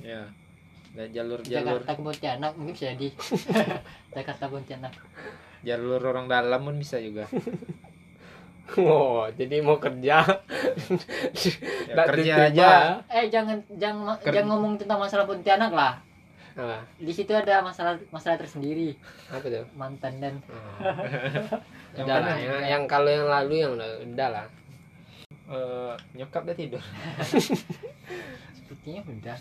Ya. 0.00 0.26
Dan 0.90 1.12
jalur-jalur 1.12 1.84
Jakarta 1.84 1.92
ke 1.92 2.02
Pontianak 2.02 2.52
mungkin 2.56 2.72
bisa 2.72 2.90
jadi. 2.90 3.08
Jakarta 4.16 4.48
Pontianak. 4.48 4.92
Jalur 5.60 6.02
orang 6.02 6.26
dalam 6.26 6.60
pun 6.62 6.76
bisa 6.76 6.98
juga. 6.98 7.24
oh 8.76 9.30
jadi 9.30 9.60
mau 9.60 9.78
kerja 9.78 10.26
Ya, 11.86 12.02
kerja 12.10 12.34
diterima. 12.34 12.50
aja. 12.50 12.70
Eh 13.08 13.26
jangan 13.28 13.62
jangan 13.72 14.18
Ker- 14.18 14.34
jangan 14.34 14.48
ngomong 14.52 14.72
tentang 14.76 14.98
masalah 14.98 15.22
Pontianak 15.22 15.70
lah. 15.70 16.02
Apa? 16.52 16.82
Di 16.96 17.12
situ 17.12 17.30
ada 17.30 17.60
masalah 17.60 18.00
masalah 18.08 18.36
tersendiri 18.36 18.96
apa 19.28 19.44
tuh 19.44 19.68
mantan 19.72 20.18
dan 20.18 20.34
Yang 21.94 22.02
udah 22.02 22.16
mana? 22.16 22.26
lah 22.26 22.36
yang, 22.36 22.60
yang 22.66 22.82
kalau 22.86 23.08
yang 23.08 23.24
lalu 23.26 23.54
yang 23.60 23.72
udah, 23.72 23.90
udah 24.02 24.28
lah 24.30 24.46
Eh, 25.46 25.94
nyokap 26.12 26.42
udah 26.42 26.56
tidur. 26.56 26.82
sepertinya 28.52 28.98
udah. 29.04 29.36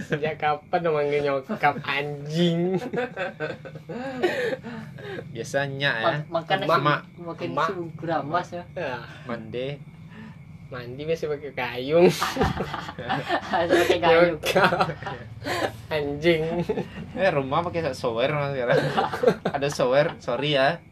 Sejak 0.00 0.36
kapan 0.36 0.80
namanya 0.80 1.18
nyokap 1.22 1.80
anjing 1.82 2.76
Biasanya 5.30 5.90
ya. 5.94 6.04
Ma- 6.04 6.40
makan 6.40 6.56
nasi 6.60 6.70
Emak. 6.70 7.00
makan 7.18 7.50
keramas 7.94 8.48
ya. 8.50 8.64
Ya, 8.74 8.96
Mande. 9.24 9.78
mandi 10.64 11.04
masih 11.04 11.28
pakai 11.28 11.52
kayung 11.54 12.08
Ada 13.46 13.70
pakai 13.70 14.00
kayu. 14.00 14.20
Nyokap. 14.34 14.78
anjing 15.86 16.42
Eh 17.14 17.30
rumah 17.30 17.62
pakai 17.62 17.92
shower 17.92 18.26
mas 18.28 18.52
sekarang. 18.52 18.78
Ada 19.46 19.68
shower, 19.68 20.06
sorry 20.18 20.56
ya. 20.56 20.82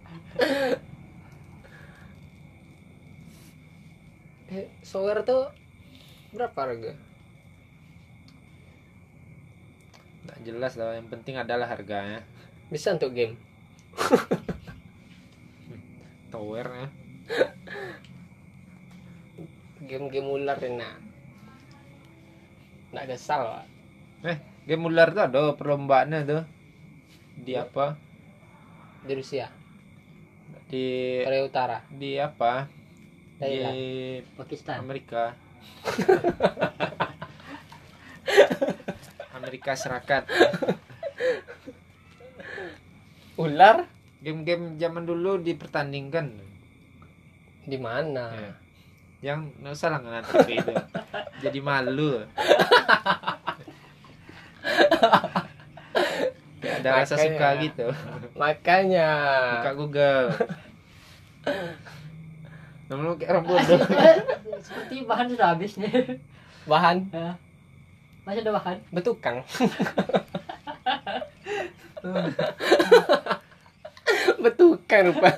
eh, 4.49 4.69
shower 4.83 5.25
tuh 5.25 5.51
berapa 6.31 6.55
harga 6.55 6.93
Nggak 10.23 10.39
jelas 10.43 10.73
lah. 10.79 10.97
Yang 10.97 11.09
penting 11.11 11.35
adalah 11.37 11.67
harganya. 11.67 12.23
bisa 12.73 12.97
untuk 12.97 13.13
game 13.13 13.37
Tower 16.33 16.65
ya. 16.65 16.87
game-game 19.83 20.25
ular 20.25 20.57
enak 20.57 20.97
nggak 22.89 23.13
kesal 23.13 23.45
pak 23.45 23.65
Eh, 24.23 24.39
game 24.65 24.87
ular 24.87 25.11
tuh 25.11 25.21
ada 25.21 25.53
perlombaannya 25.53 26.23
tuh. 26.23 26.43
Di 27.37 27.59
apa? 27.59 27.99
di 29.03 29.13
Rusia 29.13 29.51
Di 30.71 31.21
Korea 31.21 31.45
Utara 31.45 31.79
di 31.91 32.17
apa? 32.17 32.71
Thailand 33.37 33.75
Di 33.75 33.85
Pakistan. 34.33 34.81
Amerika. 34.81 35.37
Amerika 39.53 39.77
Serikat. 39.77 40.25
ular 43.45 43.85
Game-game 44.25 44.81
zaman 44.81 45.05
dulu 45.05 45.37
dipertandingkan. 45.45 46.41
di 47.69 47.77
mana 47.77 48.33
Ya. 48.33 48.53
Yang 49.21 49.53
nggak 49.61 49.73
usah 49.77 49.89
lah 49.93 50.25
TV 50.25 50.57
itu. 50.57 50.73
Jadi 51.45 51.59
malu. 51.61 52.25
Ada 56.65 56.89
rasa 56.97 57.21
Makanya. 57.21 57.29
suka 57.29 57.49
gitu. 57.61 57.87
makanya 58.41 59.11
Buka 59.61 59.73
Google. 59.77 60.27
Namun 62.89 63.05
lu 63.05 63.15
kayak 63.21 63.37
orang 63.37 63.45
bodoh. 63.53 63.81
Seperti 64.65 65.05
bahan 65.05 65.29
sudah 65.29 65.47
habis 65.53 65.77
nih. 65.77 66.17
bahan 66.65 67.05
Ya. 67.13 67.37
Masih 68.23 68.47
ada 68.47 68.55
bahan. 68.55 68.79
betukang 68.95 69.43
betukang 74.43 75.15
rupa 75.15 75.31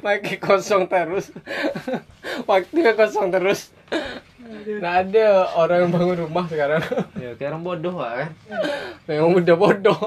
makin 0.00 0.36
kosong 0.40 0.88
terus 0.88 1.28
waktunya 2.48 2.96
kosong 2.96 3.28
terus 3.28 3.68
nggak 4.64 4.96
ada 5.08 5.48
orang 5.56 5.88
yang 5.88 5.92
bangun 5.92 6.18
rumah 6.28 6.44
sekarang 6.48 6.80
ya 7.20 7.36
kayak 7.36 7.52
orang 7.52 7.64
bodoh 7.64 7.96
lah 8.00 8.24
kan. 8.24 8.30
memang 9.04 9.40
udah 9.40 9.56
bodoh. 9.56 10.00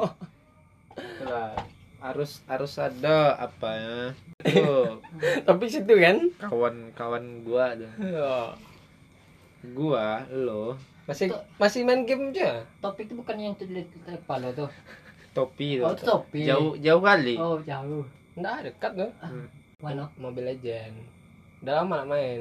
Harus 1.98 2.40
harus 2.48 2.74
ada 2.80 3.36
apa 3.36 3.70
ya. 3.76 3.98
Tuh, 4.48 5.02
tapi 5.44 5.68
situ 5.68 5.92
kan 5.98 6.32
kawan-kawan 6.40 7.44
gua 7.44 7.76
ada. 7.76 7.90
oh, 8.00 8.50
Gua, 9.76 10.24
lo, 10.32 10.80
masih 11.08 11.28
masih 11.56 11.82
main 11.82 12.04
game 12.04 12.30
aja 12.30 12.68
Topik 12.78 13.08
itu 13.08 13.16
bukan 13.16 13.36
yang 13.40 13.56
di 13.56 13.88
kepala 14.04 14.52
tuh. 14.52 14.68
topi 15.36 15.80
Oh, 15.80 15.92
tuh. 15.92 15.96
itu 15.96 16.04
topi. 16.04 16.42
Jauh 16.44 16.76
jauh 16.78 17.00
kali. 17.00 17.36
Oh, 17.38 17.58
jauh. 17.64 18.04
nggak 18.36 18.70
dekat 18.70 18.92
tuh 18.94 19.12
Mana? 19.78 20.06
Mobile 20.16 20.52
Legend 20.52 20.94
udah 21.58 21.74
lama 21.82 21.94
nggak 21.98 22.10
main 22.10 22.40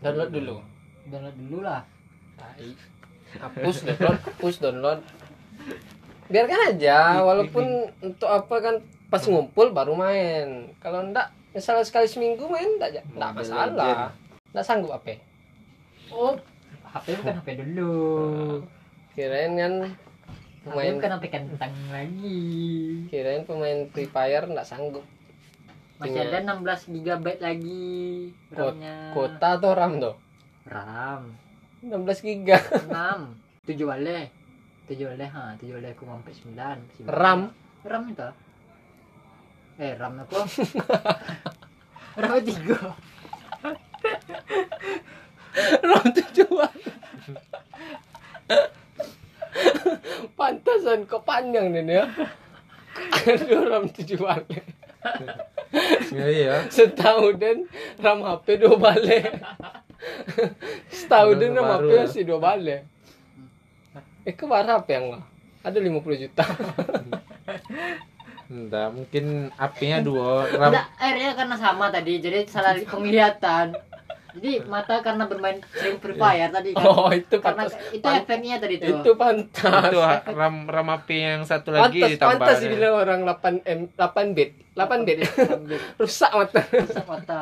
download 0.00 0.30
dulu 0.30 0.56
Download 1.04 1.36
dulu 1.36 1.58
lah. 1.60 1.82
Tai. 2.34 2.70
hapus 3.34 3.76
download 3.84 4.18
hapus 4.20 4.54
download 4.58 5.00
biarkan 6.24 6.60
aja 6.72 7.20
walaupun 7.20 7.66
untuk 8.00 8.26
apa 8.26 8.56
kan 8.58 8.74
pas 9.06 9.22
ngumpul 9.22 9.70
baru 9.70 9.92
main 9.92 10.72
kalau 10.78 11.04
enggak 11.04 11.28
misalnya 11.50 11.82
sekali 11.82 12.06
seminggu 12.06 12.46
main 12.46 12.74
enggak 12.74 13.04
enggak 13.06 13.30
masalah 13.34 14.10
enggak 14.50 14.64
sanggup 14.64 14.90
apa 14.92 15.18
Oh, 16.08 16.38
HP 16.94 17.18
bukan 17.18 17.42
HP 17.42 17.48
dulu. 17.58 18.62
kirain 19.18 19.58
kan 19.58 19.74
HP 19.82 20.62
pemain 20.62 20.94
bukan 20.94 21.10
HP 21.18 21.24
kentang 21.26 21.74
lagi. 21.90 22.46
kirain 23.10 23.42
pemain 23.42 23.90
Free 23.90 24.06
Fire 24.06 24.46
enggak 24.46 24.62
sanggup. 24.62 25.02
Masih 25.98 26.22
ada 26.22 26.38
16 26.54 26.94
GB 26.94 27.26
lagi 27.42 28.30
RAM-nya. 28.54 29.10
kota 29.10 29.58
atau 29.58 29.74
RAM 29.74 29.98
tuh 29.98 30.14
RAM. 30.70 31.34
16 31.82 32.22
giga. 32.22 32.62
6 32.62 33.66
7 33.66 33.90
wale 33.90 34.30
7 34.86 35.10
wale 35.10 35.26
ha 35.26 35.58
7 35.58 35.74
wale 35.74 35.88
aku 35.90 36.06
sampai 36.06 36.32
9 37.02 37.10
RAM? 37.10 37.40
RAM 37.82 38.02
itu. 38.06 38.28
Eh 39.82 39.98
RAM 39.98 40.22
aku 40.22 40.38
RAM 42.22 42.38
3 42.38 43.34
RAM 45.54 46.06
tujuan 46.10 46.76
pantasan 50.34 51.06
kok 51.06 51.23
panjang 51.34 51.66
nih 51.74 51.82
ya 51.98 52.04
Aduh, 53.26 53.66
RAM 53.66 53.90
tujuan 53.90 54.46
Iya 56.14 56.26
iya. 56.30 56.54
setahun 56.70 57.34
dan 57.42 57.66
RAM 57.98 58.22
HP 58.22 58.62
dua 58.62 58.78
balik 58.78 59.34
setahun 60.94 61.34
dan 61.42 61.58
RAM 61.58 61.66
HP 61.66 61.90
ya. 61.90 62.02
masih 62.06 62.22
dua 62.22 62.38
balik 62.38 62.80
eh 64.24 64.32
ke 64.32 64.44
mana 64.46 64.78
HP 64.78 64.88
yang 64.94 65.06
mah 65.18 65.22
ada 65.66 65.78
50 65.82 66.22
juta 66.22 66.44
Entah, 68.44 68.92
mungkin 68.92 69.48
apinya 69.56 70.04
dua 70.04 70.44
ram. 70.52 70.68
Enggak, 70.68 70.86
airnya 71.00 71.32
karena 71.32 71.56
sama 71.56 71.88
tadi 71.88 72.20
jadi 72.20 72.44
salah 72.44 72.76
penglihatan 72.92 73.72
jadi 74.34 74.66
mata 74.66 74.98
karena 74.98 75.30
bermain 75.30 75.62
sering 75.78 76.02
Free 76.02 76.18
Fire 76.18 76.50
tadi 76.50 76.74
kan. 76.74 76.84
Oh 76.90 77.06
itu 77.14 77.38
karena 77.38 77.70
pantas. 77.70 77.94
itu 77.94 78.02
pan- 78.02 78.18
efeknya 78.18 78.56
tadi 78.58 78.74
tuh. 78.82 78.98
itu 78.98 79.10
pantas. 79.14 79.90
Itu 79.94 79.98
ram 80.34 80.66
ram 80.66 80.88
api 80.90 81.16
yang 81.22 81.42
satu 81.46 81.70
lagi 81.70 82.02
pantas 82.02 82.10
ditambah. 82.18 82.30
pantas 82.42 82.58
dibilang 82.58 82.94
orang 82.98 83.20
8 83.22 83.62
m 83.62 83.80
8 83.94 84.34
bit. 84.36 84.50
8 84.74 85.06
bit. 85.06 85.18
Rusak 86.02 86.32
mata. 86.34 86.60
Rusak 86.66 87.06
mata. 87.06 87.38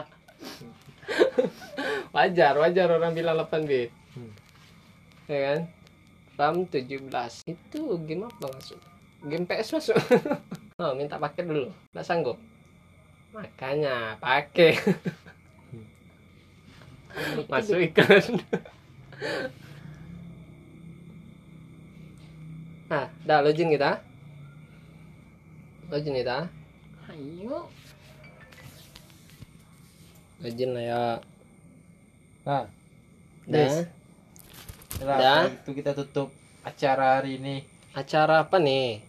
Wajar 2.15 2.55
wajar 2.61 2.89
orang 2.93 3.17
bilang 3.17 3.41
8 3.41 3.65
bit. 3.65 3.89
Hmm. 4.13 4.33
ya 5.27 5.41
kan? 5.49 5.61
RAM 6.37 6.57
17 6.69 7.09
itu 7.49 7.81
game 8.05 8.29
apa 8.29 8.47
masuk? 8.53 8.81
Game 9.25 9.49
PS 9.49 9.81
masuk. 9.81 9.97
Oh 10.81 10.99
minta 10.99 11.15
pakai 11.15 11.47
dulu. 11.47 11.71
Nggak 11.95 12.03
sanggup. 12.03 12.35
Makanya 13.31 14.19
pakai 14.19 14.75
masuk 17.47 17.79
iklan. 17.79 18.41
Nah 22.89 23.07
dah 23.25 23.39
login 23.41 23.73
kita. 23.73 24.01
Login 25.89 26.17
kita. 26.17 26.49
Ayo. 27.09 27.69
Login 30.41 30.71
lah 30.73 30.85
ya. 30.85 31.03
Nah, 32.43 32.65
dah. 33.47 33.87
Dah, 34.99 35.43
itu 35.49 35.71
kita 35.73 35.95
tutup 35.95 36.31
acara 36.63 37.19
hari 37.19 37.39
ini. 37.39 37.57
acara 37.93 38.49
apa 38.49 38.57
nih? 38.57 39.05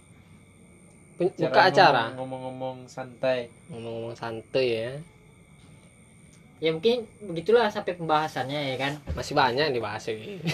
Buka 1.16 1.40
Acara 1.40 1.64
acara? 1.72 2.04
ngomong- 2.12 2.20
Ngomong-ngomong 2.52 2.78
santai. 2.86 3.48
ngomong-ngomong 3.72 4.12
santuy 4.14 4.68
ya 4.76 4.92
ya 6.64 6.72
mungkin 6.72 7.04
begitulah 7.20 7.68
sampai 7.68 8.00
pembahasannya 8.00 8.72
ya 8.72 8.76
kan? 8.80 8.94
Masih 9.12 9.36
banyak 9.36 9.68
yang 9.68 9.76
dibahas 9.76 10.08
ini 10.08 10.40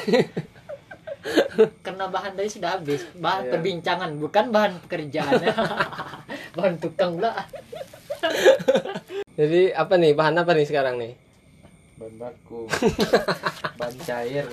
karena 1.85 2.09
bahan 2.09 2.33
tadi 2.33 2.49
sudah 2.49 2.79
habis. 2.79 3.05
Bahan 3.13 3.45
Iya. 3.45 3.51
perbincangan 3.53 4.09
bukan 4.17 4.45
bahan 4.49 4.73
pekerjaan. 4.87 5.37
Bahan 6.57 6.75
tukang 6.81 7.21
pula. 7.21 7.37
Jadi 9.37 9.69
apa 9.69 9.93
nih? 9.95 10.11
Bahan 10.17 10.35
apa 10.39 10.51
nih 10.57 10.65
sekarang 10.65 10.97
nih? 10.97 11.13
Bahan 11.99 12.15
baku. 12.17 12.65
Bahan 13.77 13.95
cair. 14.07 14.47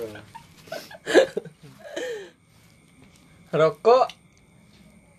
rokok. 3.49 4.05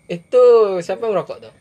Itu 0.07 0.43
siapa 0.79 1.03
yang 1.05 1.13
merokok 1.17 1.37
tuh 1.43 1.53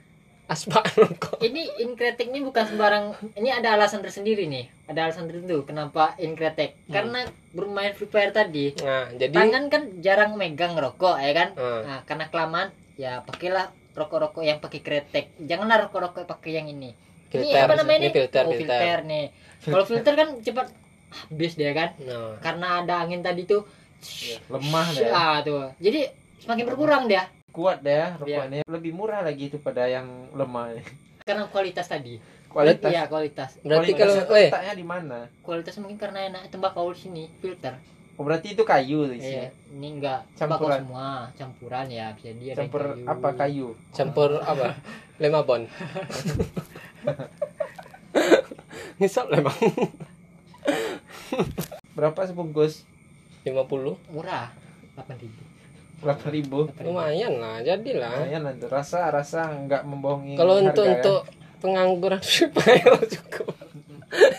aspa 0.49 0.81
rokok 0.97 1.39
ini 1.41 1.69
inkretek 1.79 2.33
ini 2.33 2.41
bukan 2.41 2.65
sembarang 2.65 3.05
ini 3.37 3.53
ada 3.53 3.77
alasan 3.77 4.01
tersendiri 4.01 4.49
nih. 4.49 4.65
Ada 4.89 5.05
alasan 5.05 5.29
tertentu 5.29 5.61
kenapa 5.63 6.17
inkretek 6.17 6.89
Hmm. 6.89 6.93
karena 6.95 7.21
bermain 7.53 7.93
free 7.93 8.09
fire 8.09 8.33
tadi 8.33 8.73
nah 8.81 9.13
jadi 9.13 9.29
tangan 9.31 9.65
kan 9.69 9.83
jarang 10.01 10.33
megang 10.35 10.73
rokok 10.73 11.21
ya 11.21 11.33
kan? 11.33 11.49
Hmm. 11.53 11.81
nah 11.85 11.99
karena 12.03 12.25
kelamaan 12.27 12.69
ya 12.97 13.21
pakailah 13.23 13.69
rokok-rokok 13.93 14.41
yang 14.41 14.59
pakai 14.59 14.81
kretek 14.81 15.37
janganlah 15.39 15.85
rokok-rokok 15.85 16.25
pakai 16.25 16.57
yang 16.57 16.67
ini. 16.67 16.97
Ini 17.29 17.45
filter 17.45 17.61
apa 17.61 17.75
namanya 17.77 17.99
ini 17.99 18.05
ini 18.05 18.17
filter 18.17 18.43
oh, 18.43 18.51
filter, 18.51 18.65
filter 18.65 18.99
nih. 19.05 19.27
Kalau 19.61 19.85
filter 19.85 20.15
kan 20.15 20.29
cepat 20.41 20.67
habis 21.09 21.53
dia 21.55 21.71
kan? 21.73 21.89
Nah, 22.01 22.41
karena 22.41 22.67
ada 22.81 22.95
angin 22.99 23.21
tadi 23.21 23.45
tuh 23.45 23.69
Ya, 23.99 24.39
lemah 24.47 24.87
deh. 24.95 25.11
ah 25.11 25.43
tuh. 25.43 25.75
Jadi 25.77 26.07
semakin 26.39 26.65
berkurang 26.65 27.05
dia 27.05 27.27
Kuat 27.51 27.81
deh 27.81 27.93
Iya. 27.93 28.15
rokoknya. 28.15 28.61
Lebih 28.65 28.93
murah 28.93 29.21
lagi 29.21 29.47
itu 29.47 29.59
pada 29.59 29.85
yang 29.85 30.33
lemah. 30.33 30.73
karena 31.21 31.45
kualitas 31.47 31.85
tadi 31.85 32.17
Kualitas. 32.49 32.89
iya 32.89 33.05
kualitas 33.05 33.61
berarti 33.61 33.93
kalau 33.93 34.17
Kualitasnya 34.17 34.33
eh 34.33 34.49
letaknya 34.49 34.73
di 34.73 34.83
mana? 34.83 35.29
kualitas 35.39 35.77
mungkin 35.77 35.99
karena 35.99 36.19
enak 36.27 36.49
tembakau 36.49 36.89
di 36.89 36.99
sini 36.99 37.29
filter 37.37 37.77
Oh, 38.17 38.25
berarti 38.25 38.51
itu 38.51 38.65
kayu 38.65 39.05
di 39.07 39.21
iya 39.21 39.47
sini. 39.53 39.77
ini 39.77 39.87
enggak 39.95 40.25
Campuran. 40.35 40.83
semua 40.83 41.31
campuran 41.35 41.87
ya 41.87 42.11
bisa 42.11 42.33
dia 42.33 42.51
Campur 42.57 42.97
apa 43.05 43.29
kayu? 43.37 43.77
campur 43.93 44.41
apa 44.43 44.75
lima 45.19 45.43
bon 45.43 45.67
ngisap 48.97 49.27
lah 49.29 49.43
bang 49.43 49.59
Berapa 51.93 52.25
sebungkus? 52.25 52.87
50 53.43 53.53
murah 54.09 54.49
8000 54.97 55.29
Berapa 55.99 56.27
ribu? 56.31 56.71
lumayan 56.79 57.43
lah 57.43 57.59
jadilah 57.67 58.15
Lumayan 58.15 58.43
lah 58.47 58.55
tuh. 58.55 58.69
Rasa 58.71 59.11
rasa 59.11 59.51
nggak 59.51 59.83
membohongi. 59.83 60.39
kalau 60.39 60.63
untuk 60.63 60.87
ya. 60.87 60.95
untuk 60.99 61.21
pengangguran 61.59 62.23
supaya 62.39 62.87
cukup 63.03 63.51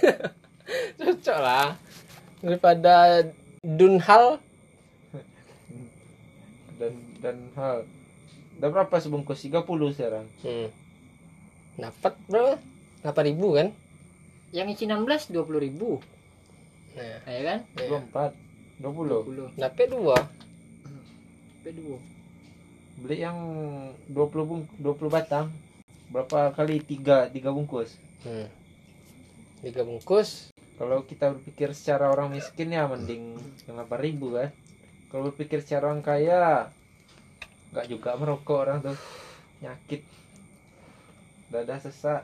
cocok 0.99 1.39
lah 1.39 1.75
daripada 2.39 3.27
dunhal 3.59 4.39
dan 6.79 6.93
dan 7.19 7.37
hal. 7.59 7.83
Udah 8.59 8.69
berapa 8.75 8.95
sebungkus? 8.99 9.39
30 9.43 9.63
sekarang. 9.95 10.27
hmm. 10.43 10.67
dapat 11.79 12.13
berapa 12.27 12.59
8 13.03 13.29
ribu 13.31 13.55
kan 13.55 13.71
yang 14.51 14.67
isi 14.67 14.89
16 14.89 15.31
20 15.31 15.65
ribu 15.69 16.01
nah 16.97 17.31
ya 17.31 17.41
kan 17.45 17.59
iya. 17.79 18.01
24 18.11 18.81
20. 18.81 19.55
20 19.55 19.61
dapat 19.61 19.87
dua 19.87 20.17
P2 21.63 21.99
Beli 22.99 23.23
yang 23.23 23.39
20 24.11 24.43
bung 24.43 24.63
20 24.75 25.07
batang. 25.07 25.47
Berapa 26.11 26.51
kali 26.51 26.83
3 26.83 27.31
3 27.31 27.55
bungkus? 27.55 27.95
hmm. 28.27 28.47
tiga 29.63 29.87
bungkus 29.87 30.51
Kalau 30.75 31.03
kita 31.03 31.35
berpikir 31.35 31.75
secara 31.75 32.07
orang 32.11 32.31
miskin 32.31 32.71
ya 32.71 32.87
mending 32.87 33.35
yang 33.67 33.75
8000 33.83 34.35
kan. 34.35 34.49
Kalau 35.11 35.23
berpikir 35.31 35.59
secara 35.59 35.91
orang 35.91 36.03
kaya 36.03 36.71
nggak 37.75 37.87
juga 37.91 38.15
merokok 38.15 38.57
orang 38.63 38.79
tuh. 38.83 38.97
Nyakit. 39.59 40.03
Dada 41.51 41.75
sesak. 41.79 42.23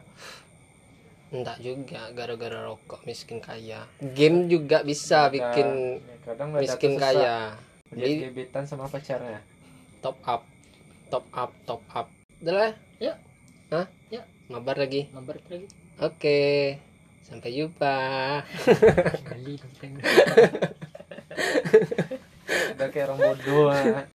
enggak 1.36 1.58
juga 1.60 2.00
gara-gara 2.16 2.64
rokok 2.64 3.02
miskin 3.04 3.42
kaya 3.44 3.84
game 4.00 4.46
juga 4.48 4.86
bisa 4.86 5.28
bikin 5.28 6.00
ya, 6.24 6.48
miskin 6.64 6.96
kaya 6.96 7.58
Jadi 7.96 8.14
gebetan 8.28 8.64
sama 8.68 8.86
pacarnya. 8.86 9.40
top 10.04 10.20
up 10.28 10.44
top 11.10 11.26
up 11.34 11.52
top 11.66 11.82
up 11.90 12.08
udah 12.38 12.54
lah 12.54 12.72
Yuk. 13.00 13.18
Hah? 13.72 13.86
Yuk. 14.12 14.26
mabar 14.48 14.78
lagi 14.78 15.10
nomor 15.10 15.40
lagi 15.50 15.66
oke 15.98 16.40
sampai 17.26 17.50
jumpa 17.50 17.96
kali 19.32 19.56
Udah 22.76 22.88
kayak 22.92 23.08
orang 23.10 23.20
bodoh. 23.24 23.72
ah. 23.72 24.06